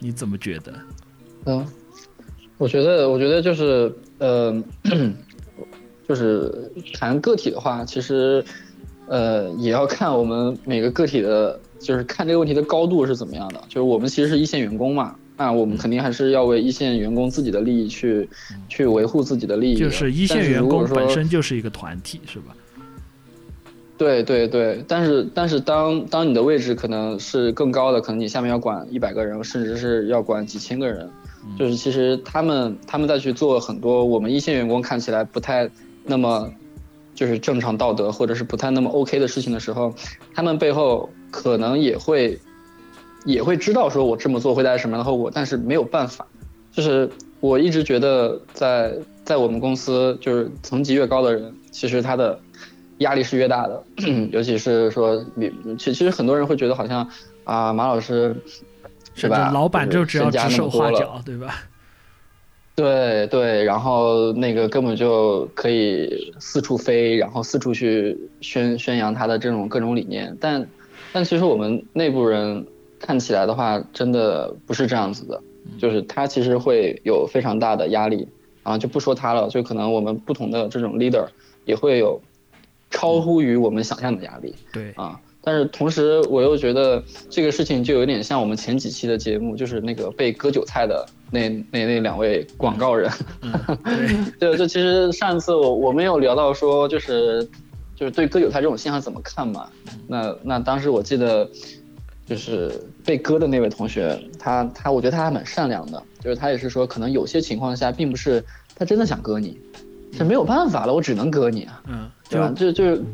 [0.00, 0.72] 你怎么觉得？
[1.44, 1.66] 嗯，
[2.56, 4.52] 我觉得，我觉得就是，呃，
[6.08, 8.44] 就是谈个体的话，其实，
[9.06, 13.60] 呃，也要看我们每个个体的，就是看这个问题的高度是怎么样的。
[13.68, 18.28] 就是我们其实是一线员工嘛，那我们肯定还是要为一线员工自己的利益去，
[18.68, 19.76] 去维护自己的利益。
[19.76, 22.54] 就是一线员工本身就是一个团体，是吧？
[23.98, 31.08] 对对对，但是但是当当你的位置可能是更高的，可能你下面要管一百个人，甚至是要管几千个人，
[31.56, 35.70] 就是其实他们他们在去做很多我们一线员工看起来不太
[36.04, 36.52] 那么
[37.14, 39.94] 就是正常道德或者是不太那么 OK 的事情的时候，
[40.34, 42.36] 他们背后可能也会
[43.24, 46.26] 也会知道说我这么做会带来什么样的后果，但是没有办法，
[46.72, 47.08] 就是
[47.40, 52.38] 我一直觉得在在我们公司就是层级越高的人，其实他的
[52.98, 53.82] 压力是越大的，
[54.32, 57.08] 尤其是说你其其实很多人会觉得好像
[57.44, 58.34] 啊马老师
[59.14, 59.50] 是吧？
[59.52, 61.62] 老板就只要是身家指手画脚，对吧？
[62.74, 70.66] 对对，然后那个根本就可以四处飞，然后四处去宣宣扬他的这种各种理念，但
[71.12, 72.66] 但其实我们内部人
[73.02, 75.42] 看起来的话，真的不是这样子的，
[75.78, 78.26] 就是他其实会有非常大的压力，
[78.62, 81.26] 啊，就不说他了，就可能我们不同的这种 leader
[81.66, 82.18] 也会有
[82.90, 85.20] 超乎于我们想象的压力，对，啊。
[85.44, 93.10] 但是同时，我又觉得这个事情就有点像我们前几期的节目，就是那个被割韭菜的那那那两位广告人。
[93.40, 93.52] 嗯，
[94.38, 97.42] 对，对，就其实上一次我我们有聊到说，就是
[97.96, 99.66] 就是对割韭菜这种现象怎么看嘛？
[100.06, 101.50] 那那当时我记得，
[102.32, 102.72] 就是
[103.04, 108.42] 被割的那位同学，他他我觉得他还蛮善良的，就是他也是说，可能有些情况下并不是
[108.74, 109.60] 他真的想割你，
[110.16, 112.50] 是没有办法了，我只能割你啊，嗯，对吧？
[112.56, 113.04] 就就就是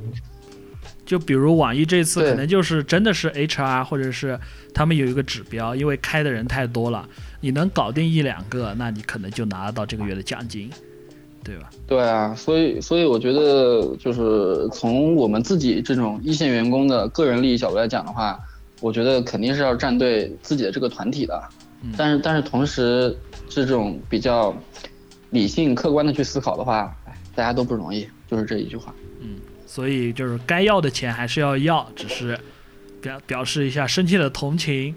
[1.04, 4.38] 就比如网易这次可能就是真的是 HR 或者是
[4.72, 7.04] 他们有一个指标，因为开的人太多了，
[7.40, 10.70] 你能搞定一两个，那你可能就拿得到这个月的奖金，
[11.42, 11.68] 对吧？
[11.88, 18.38] 对啊，所以所以我觉得就是从我们自己这种一线员工的个人利益角度来讲的话，
[18.80, 21.48] 我觉得肯定是要站队自己的这个团体的。
[21.82, 23.16] 嗯但是但是同时
[23.48, 24.52] 这种比较
[25.30, 28.92] 理性客观的去思考的话，哎，大家都不容易，就是这一句话。
[29.20, 32.38] 嗯所以就是该要的钱还是要要，只是
[33.00, 34.94] 表表示一下深切的同情，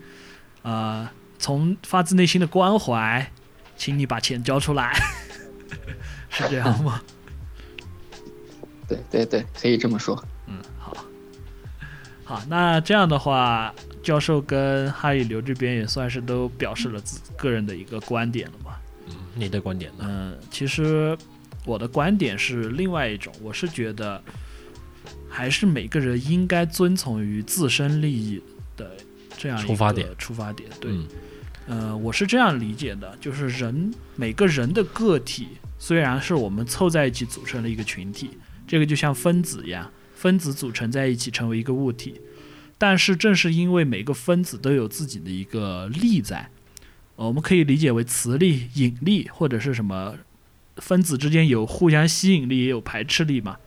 [0.63, 1.07] 呃，
[1.37, 3.31] 从发自内心的关怀，
[3.77, 4.93] 请你把钱交出来，
[6.29, 7.01] 是这样吗？
[8.87, 10.21] 对对对，可以这么说。
[12.31, 18.75] 嗯，好，好，那这样的话，教授跟哈里刘这边也算是都表示了自个人的一个观点了嘛。
[19.07, 20.05] 嗯，你的观点呢？
[20.07, 21.17] 嗯，其实
[21.65, 24.21] 我的观点是另外一种，我是觉得
[25.29, 28.41] 还是每个人应该遵从于自身利益
[28.77, 28.91] 的
[29.37, 30.91] 这样一个出发点出发点，对。
[30.91, 31.07] 嗯
[31.67, 38.31] 呃，我是这样理解的，就是人每个人的个体虽然是我们凑在一起组成了一个群体，
[38.67, 39.89] 这个就像分子一样，
[40.21, 42.21] 分子组成在一起成为一个物体。
[42.77, 46.49] 但是正是因为每个分子都有自己的一个力在，
[47.15, 50.15] 呃我们可以理解为磁力、引力或者是什么，
[50.77, 53.57] 分子之间有互相吸引力，也有排斥力嘛。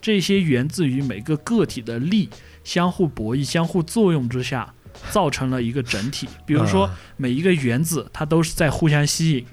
[0.00, 2.28] 这些源自于每个个体的力
[2.64, 4.74] 相互博弈、相互作用之下，
[5.10, 6.26] 造成了一个整体。
[6.46, 9.46] 比如说啊，每一个原子它都是在互相吸引，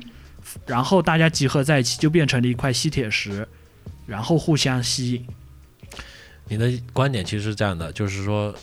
[0.65, 3.47] 然后大家集合在一起就变成了一块吸铁石，
[4.05, 5.25] 然后互相吸引。
[6.49, 8.53] 你的观点其实是这样的，就是说，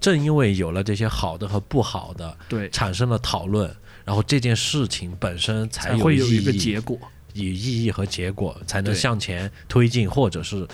[0.00, 3.74] 正因为有了这些好的和不好的，对，产生了讨论，
[4.04, 6.98] 然后这件事情本身才才会有意一个义，结果，
[7.32, 10.66] 以意义和结果才能向前推进，或者是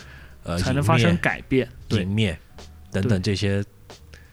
[0.43, 1.69] 呃才能发生改变。
[1.89, 2.05] 对。
[2.05, 2.39] 泯，灭
[2.93, 3.65] 等等这些，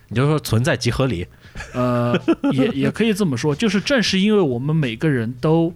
[0.07, 1.25] 你就说存在即合理，
[1.73, 2.15] 呃，
[2.51, 5.73] 也也可以这么说，就是正是因为我们每个人都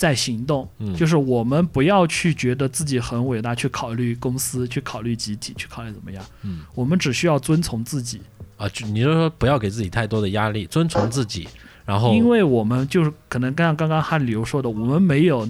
[0.00, 0.96] 在行动，嗯。
[0.96, 6.60] 就是我们不要去觉得自己很伟大，去考虑公司，去考虑集体，去考虑怎么样，嗯。
[6.74, 8.22] 我们只需要遵从自己，
[8.56, 11.46] 啊，就你就说不要给自己太多的压力，遵从自己，
[11.84, 15.46] 然后因为我们就是可能像刚刚汉流说的，我们没有，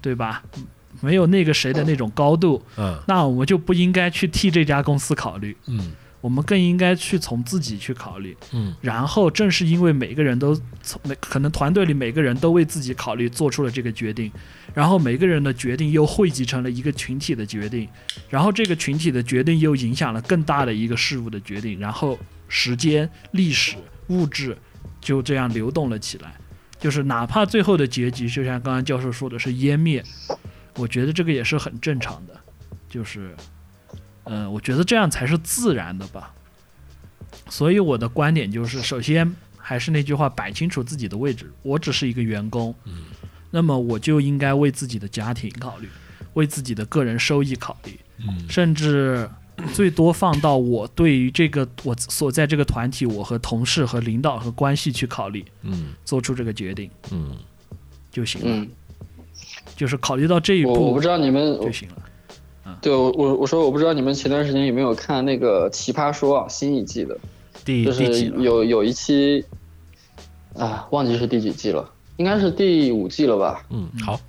[0.00, 0.44] 对吧？
[1.00, 2.96] 没有那个谁的那种高度，嗯。
[3.08, 5.90] 那我们就不应该去替这家公司考虑，嗯
[6.22, 8.34] 我们更应该去从自己去考虑。
[8.52, 14.32] 嗯然后正是因为每个人都从每可能团队里每个人都为自己考虑，做出了这个决定，
[14.72, 17.86] 然后每个人的决定又汇集成了一个群体的决定，
[18.30, 22.18] 然后这个群体的决定又影响了更大的一个事物的决定，然后
[22.48, 24.56] 时间、历史、物质
[25.00, 26.32] 就这样流动了起来。
[26.78, 30.02] 就是哪怕最后的结局，就像刚刚教授说的是湮灭，
[30.76, 32.40] 我觉得这个也是很正常的，
[32.88, 33.32] 就是，
[34.24, 36.32] 嗯、我觉得这样才是自然的吧。
[37.48, 41.50] 所以我的观点就是，首先还是那句话，摆清楚自己的位置。
[41.62, 43.04] 我只是一个员工，嗯
[43.50, 45.88] 那么我就应该为自己的家庭考虑，
[46.34, 49.28] 为自己的个人收益考虑，嗯甚至
[49.74, 57.36] 最多放到我对于这个我所在这个团体，我和同事和领导和关系去考虑，嗯做出这个决定嗯，
[58.10, 58.46] 就行了。
[58.48, 58.70] 嗯，
[59.76, 61.96] 就是考虑到这一步我我不知道你们就行了。
[62.80, 67.18] 对我我我说我不知道你们前段时间有没有看那个《奇葩说》啊，新一季的，
[67.64, 68.26] 就是？
[68.38, 69.44] 有有一期，
[70.56, 73.64] 啊，忘记是第几季了，应该是第五季了吧。
[73.70, 74.20] 嗯，好，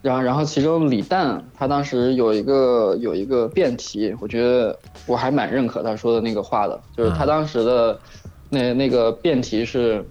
[0.00, 8.00] 然后然后其中李诞他当时有一个有一个辩题，我觉得我还蛮认可他说的那个话的，就是他嗯当时的
[8.48, 10.02] 那那个辩题是，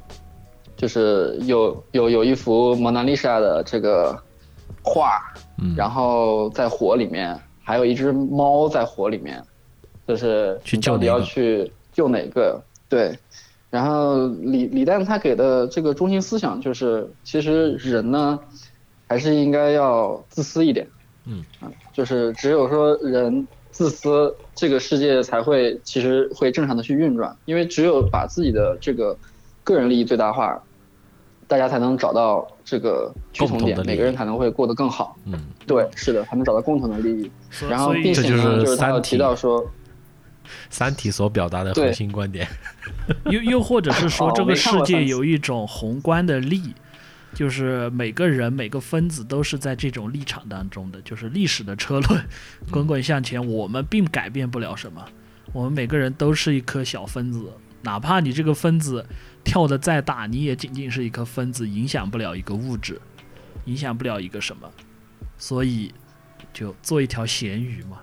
[0.75, 4.15] 就是有有有一幅蒙娜丽莎的这个
[4.87, 5.21] 画，
[5.61, 9.43] 嗯，然后在火里面，还有一只猫在火里面，
[10.07, 12.61] 就是去到底要去救哪个？
[12.87, 13.17] 对，
[13.69, 18.39] 然后李李诞他给的这个中心思想就是，其实人呢，
[19.07, 20.87] 还是应该要自私一点。
[21.25, 29.17] 嗯啊，就是只有说人自私，这个世界才会其实会正常的去运转，因为只有把自己的这个
[29.65, 30.63] 个人利益最大化，
[31.47, 35.17] 大家才能找到这个趋同点共同的，利益每个人才能会过得更好。
[35.25, 37.31] 嗯对，是的，才能找到共同的利益。
[37.69, 39.65] 然后，并且呢，就是他有提到说，
[40.69, 42.47] 三体所表达的核心观点，
[43.25, 46.73] 又又或者是说，哦这个世界有一种宏观的力，
[47.33, 52.25] 就是每个人每个分子都是在这种立场当中的，就是历史的车轮
[52.71, 55.03] 滚滚向前，我们并改变不了什么，
[55.53, 59.05] 我们每个人都是一颗小分子，哪怕你这个分子
[59.47, 62.99] 跳得再大，你也仅仅是一颗分子，影响不了一个物质，
[63.63, 64.69] 影响不了一个什么，
[65.37, 65.93] 所以
[66.53, 68.01] 就做一条咸鱼嘛。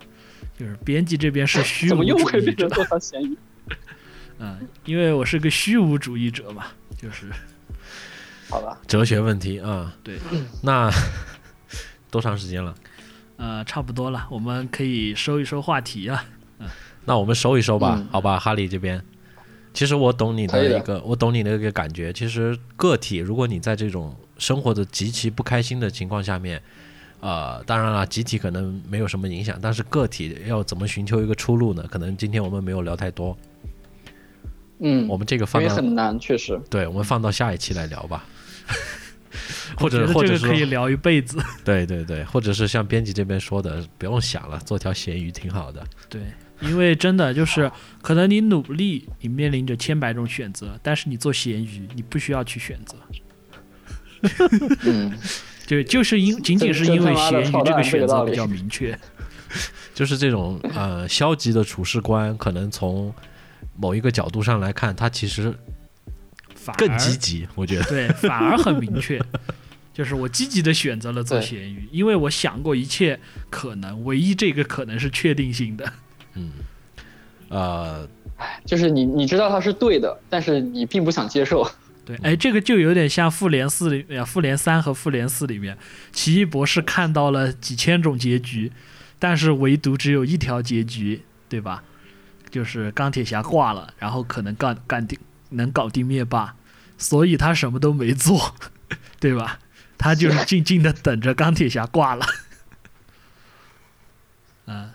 [0.56, 3.36] 就是编辑这边是虚无 怎么又主义者会变成，做条咸鱼？
[4.38, 6.66] 嗯，因为我是个虚无主义者嘛，
[6.96, 7.30] 就是
[8.48, 9.94] 好吧，哲学问题啊。
[10.02, 10.18] 对，
[10.62, 10.90] 那
[12.10, 12.74] 多长时间了？
[13.36, 16.24] 呃，差不多了，我们可以收一收话题了。
[17.04, 19.04] 那我们收一收吧，嗯好吧，哈利这边。
[19.74, 22.12] 其实我懂你的的一个，我懂你的一个感觉。
[22.12, 26.62] 其实个体，如果你在这种生活的极其不开心的情况下面，
[27.20, 31.84] 呃，当然了，集体可能没有什么影响，但是个体要怎么寻求一个出路呢？
[31.90, 33.36] 可能今天我们没有聊太多，
[34.78, 36.58] 嗯，我们这个因放到，很难，确实。
[36.70, 38.24] 对，我们放到下一期来聊吧。
[39.76, 41.36] 或者或者说可以聊一辈子。
[41.64, 45.84] 对对对，或者是像编辑这边说的，不用想了，做条咸鱼挺好的。
[46.08, 46.22] 对，
[46.68, 47.70] 因为真的就是，
[48.02, 52.96] 可能你努力，你面临着千百种选择，但是你做咸鱼，你不需要去选择，
[54.84, 55.12] 嗯，
[55.66, 58.98] 就就是因仅仅是因为咸鱼这个选择比较明确。
[59.94, 63.14] 就是这种呃消极的处事观，可能从
[63.76, 65.54] 某一个角度上来看，它其实
[66.56, 67.84] 反而更积极，我觉得。
[67.84, 69.20] 对，反而很明确。
[69.94, 75.92] 就是我积极的选择了做咸鱼，因为我想过一切可能，唯一这个可能是确定性的。
[76.34, 76.50] 嗯，
[77.48, 78.08] 呃，
[78.64, 81.68] 就是你你知道他是对的，但是你并不想接受。
[82.04, 85.76] 对，哎，这个就有点像复联四里，面，复联三和复联四里面，
[86.12, 88.72] 奇异博士看到了几千种结局，
[89.18, 91.82] 但是唯独只有一条结局，对吧？
[92.50, 95.18] 就是钢铁侠挂了，然后可能干干定
[95.50, 96.54] 能搞定灭霸，
[96.98, 98.54] 所以他什么都没做，
[99.18, 99.58] 对吧？
[99.96, 102.26] 他就是静静的等着钢铁侠挂了。
[104.66, 104.90] 嗯，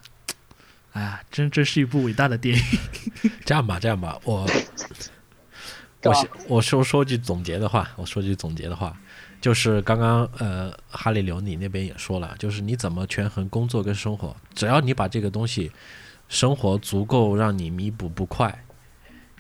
[0.94, 2.64] 哎呀，真真是一部伟大的电影。
[3.46, 4.48] 这样吧，这样吧，我
[6.04, 8.96] 我先我说说句总结的话，我说句总结的话，
[9.42, 15.72] 就是刚刚呃，哈利刘你那边也说了，就是你怎么权衡工作跟生活，只要你把这个东西
[16.28, 18.64] 生活足够让你弥补不快，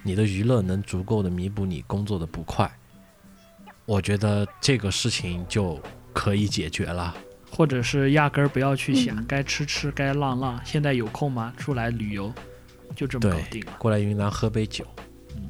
[0.03, 2.69] 你的娱乐能足够的弥补你工作的不快，
[3.85, 5.81] 我觉得这个事情就
[6.13, 7.15] 可以解决了。
[7.59, 10.57] 或者是压根儿不要去想，嗯该吃吃，该浪浪。
[10.63, 11.51] 现在有空吗？
[11.57, 12.31] 出来旅游，
[12.95, 13.73] 就这么搞定了。
[13.77, 14.85] 过来云南喝杯酒，
[15.35, 15.41] 嗯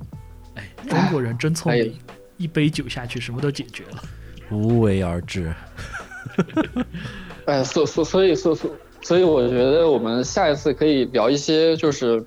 [0.56, 1.96] 哎，中国人真聪哎明，
[2.38, 4.02] 一杯酒下去，什么都解决了。
[4.50, 5.54] 无为而治。
[7.46, 8.72] 哎，所所所以所所
[9.04, 12.26] 所以，我觉得我们下一次可以聊一些就是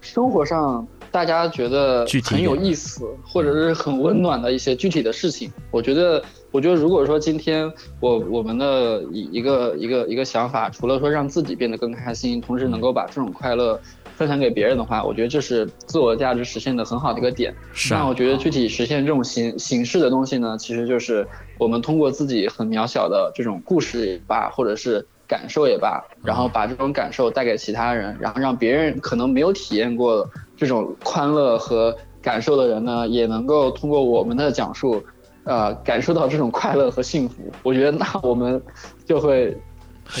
[0.00, 5.52] 生活上大家觉得很有意思或者是很温暖的一些具体的事情。
[5.70, 7.70] 我觉得，我觉得如果说今天
[8.00, 13.78] 我我们的一一个一个一个想法，除了说让自己变得更开心，同时能够把这种快乐
[14.16, 17.54] 分享给别人的话，我觉得这是自我价值实现的很好的一个点。
[17.72, 21.26] 是啊那我觉得具体实现这种形形式的东西呢，其实就是
[21.58, 30.26] 我们通过自己很渺小的这种故事也罢，或者是感受也罢，然后把这种感受带给其他人，然后让别人可能没有体验过
[30.56, 35.02] 这种欢乐和感受的人呢，也能够通过我们的讲述，
[35.48, 37.50] 呃，感受到这种快乐和幸福。
[37.62, 38.62] 我觉得那我们
[39.06, 39.56] 就会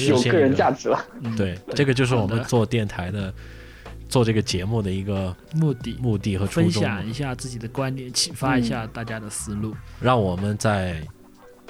[0.08, 0.98] 有个人价值了。
[1.20, 3.32] 嗯，对，这个就是我们做电台的、
[4.08, 5.98] 做这个节目的一个目的。
[6.00, 9.74] 目的和初分衷分，享一下自己的观点，启发一下大家的思路。
[10.00, 10.96] 让我们在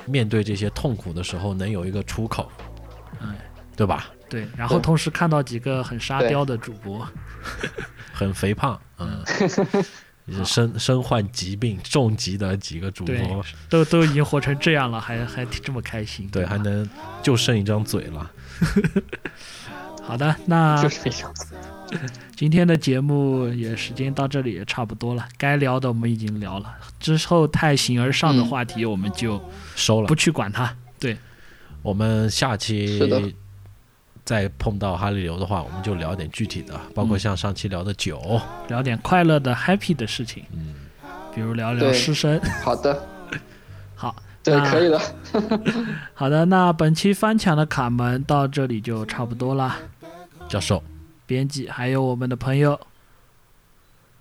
[0.07, 2.49] 面对这些痛苦的时候能有一个出口，
[3.21, 3.35] 嗯，
[3.77, 4.07] 对吧？
[4.29, 7.05] 对，然后同时看到几个很沙雕的主播，
[8.13, 9.25] 很肥胖，嗯，
[10.29, 16.29] 也身身患疾病重疾的几个主播，都都已经活成这样了，还还这么开心。
[16.29, 16.89] 对，吧还能
[17.23, 18.31] 就剩一张嘴了。
[20.03, 20.83] 好的，那。
[22.37, 26.71] 今天的节目也时间到这里也差不多了，该聊的我们已经聊了，
[27.01, 29.43] 之后太形而上的嗯话题我们就
[29.75, 30.77] 收了不，去管它。
[31.01, 31.17] 对，
[31.81, 33.35] 我们下是的期
[34.29, 40.75] 再碰到哈利流的话，我们就聊点具体的，包括嗯像上期聊的酒，聊点快乐的 happy 的事情，嗯，
[41.35, 42.39] 比如聊聊师生。
[42.63, 43.09] 好的，
[43.97, 45.01] 好，对，那可以的。
[46.13, 49.75] 好的，那本期翻墙的卡门到这里就差不多了。
[50.47, 50.85] 教授，
[51.25, 52.79] 编辑还有我们的朋友，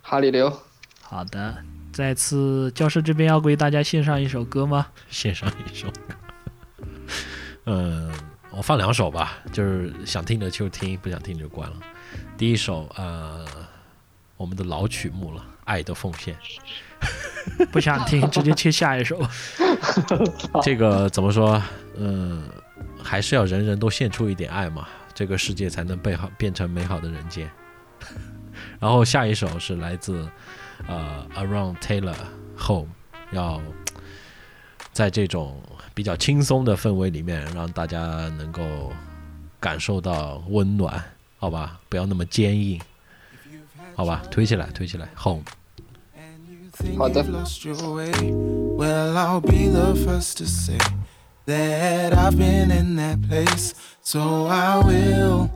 [0.02, 0.58] 哈利流，
[1.02, 1.58] 好的，
[1.92, 4.88] 再次教授这边要为大家献上一首歌吗？
[5.10, 6.16] 献上一首歌。
[7.66, 8.10] 嗯，
[8.58, 11.76] 我放两首吧，就是想听的就听，不想听就关了。
[12.36, 13.46] 第一首，呃，
[14.36, 16.36] 我们的老曲目了，《爱的奉献》。
[17.68, 19.22] 不想听，直接切下一首。
[20.64, 21.62] 这个怎么说？
[21.98, 22.50] 嗯，
[23.04, 27.48] 还是要人人都献出一点爱嘛，这个世界才能被好变成美好的人间。
[28.82, 30.28] 然后下一首是来自
[30.88, 32.16] 呃 Around Taylor
[32.58, 32.90] Home，
[33.30, 33.62] 要
[34.98, 35.56] 在这种
[35.94, 38.92] 比较轻松的氛围里面，让大家能够
[39.60, 41.00] 感受到温暖，
[41.38, 41.80] 好吧？
[41.88, 42.82] 不要那么坚硬，
[43.94, 44.24] 好吧？
[44.32, 45.44] 推起来，推起来，Home。
[46.98, 48.12] 好的 You've lost your way.
[48.12, 50.80] Well, I'll be the first to say
[51.46, 55.52] that I've been in that place, so I will.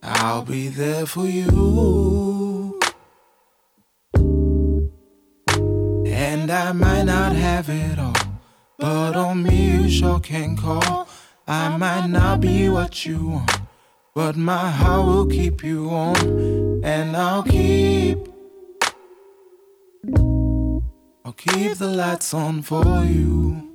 [0.00, 2.41] I'll be there for you.
[6.52, 8.12] I might not have it all,
[8.78, 11.08] but on me you sure can call.
[11.48, 13.60] I might not be what you want,
[14.14, 18.18] but my heart will keep you warm, and I'll keep.
[21.24, 23.68] I'll keep the lights on for you.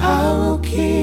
[0.00, 0.93] I will keep,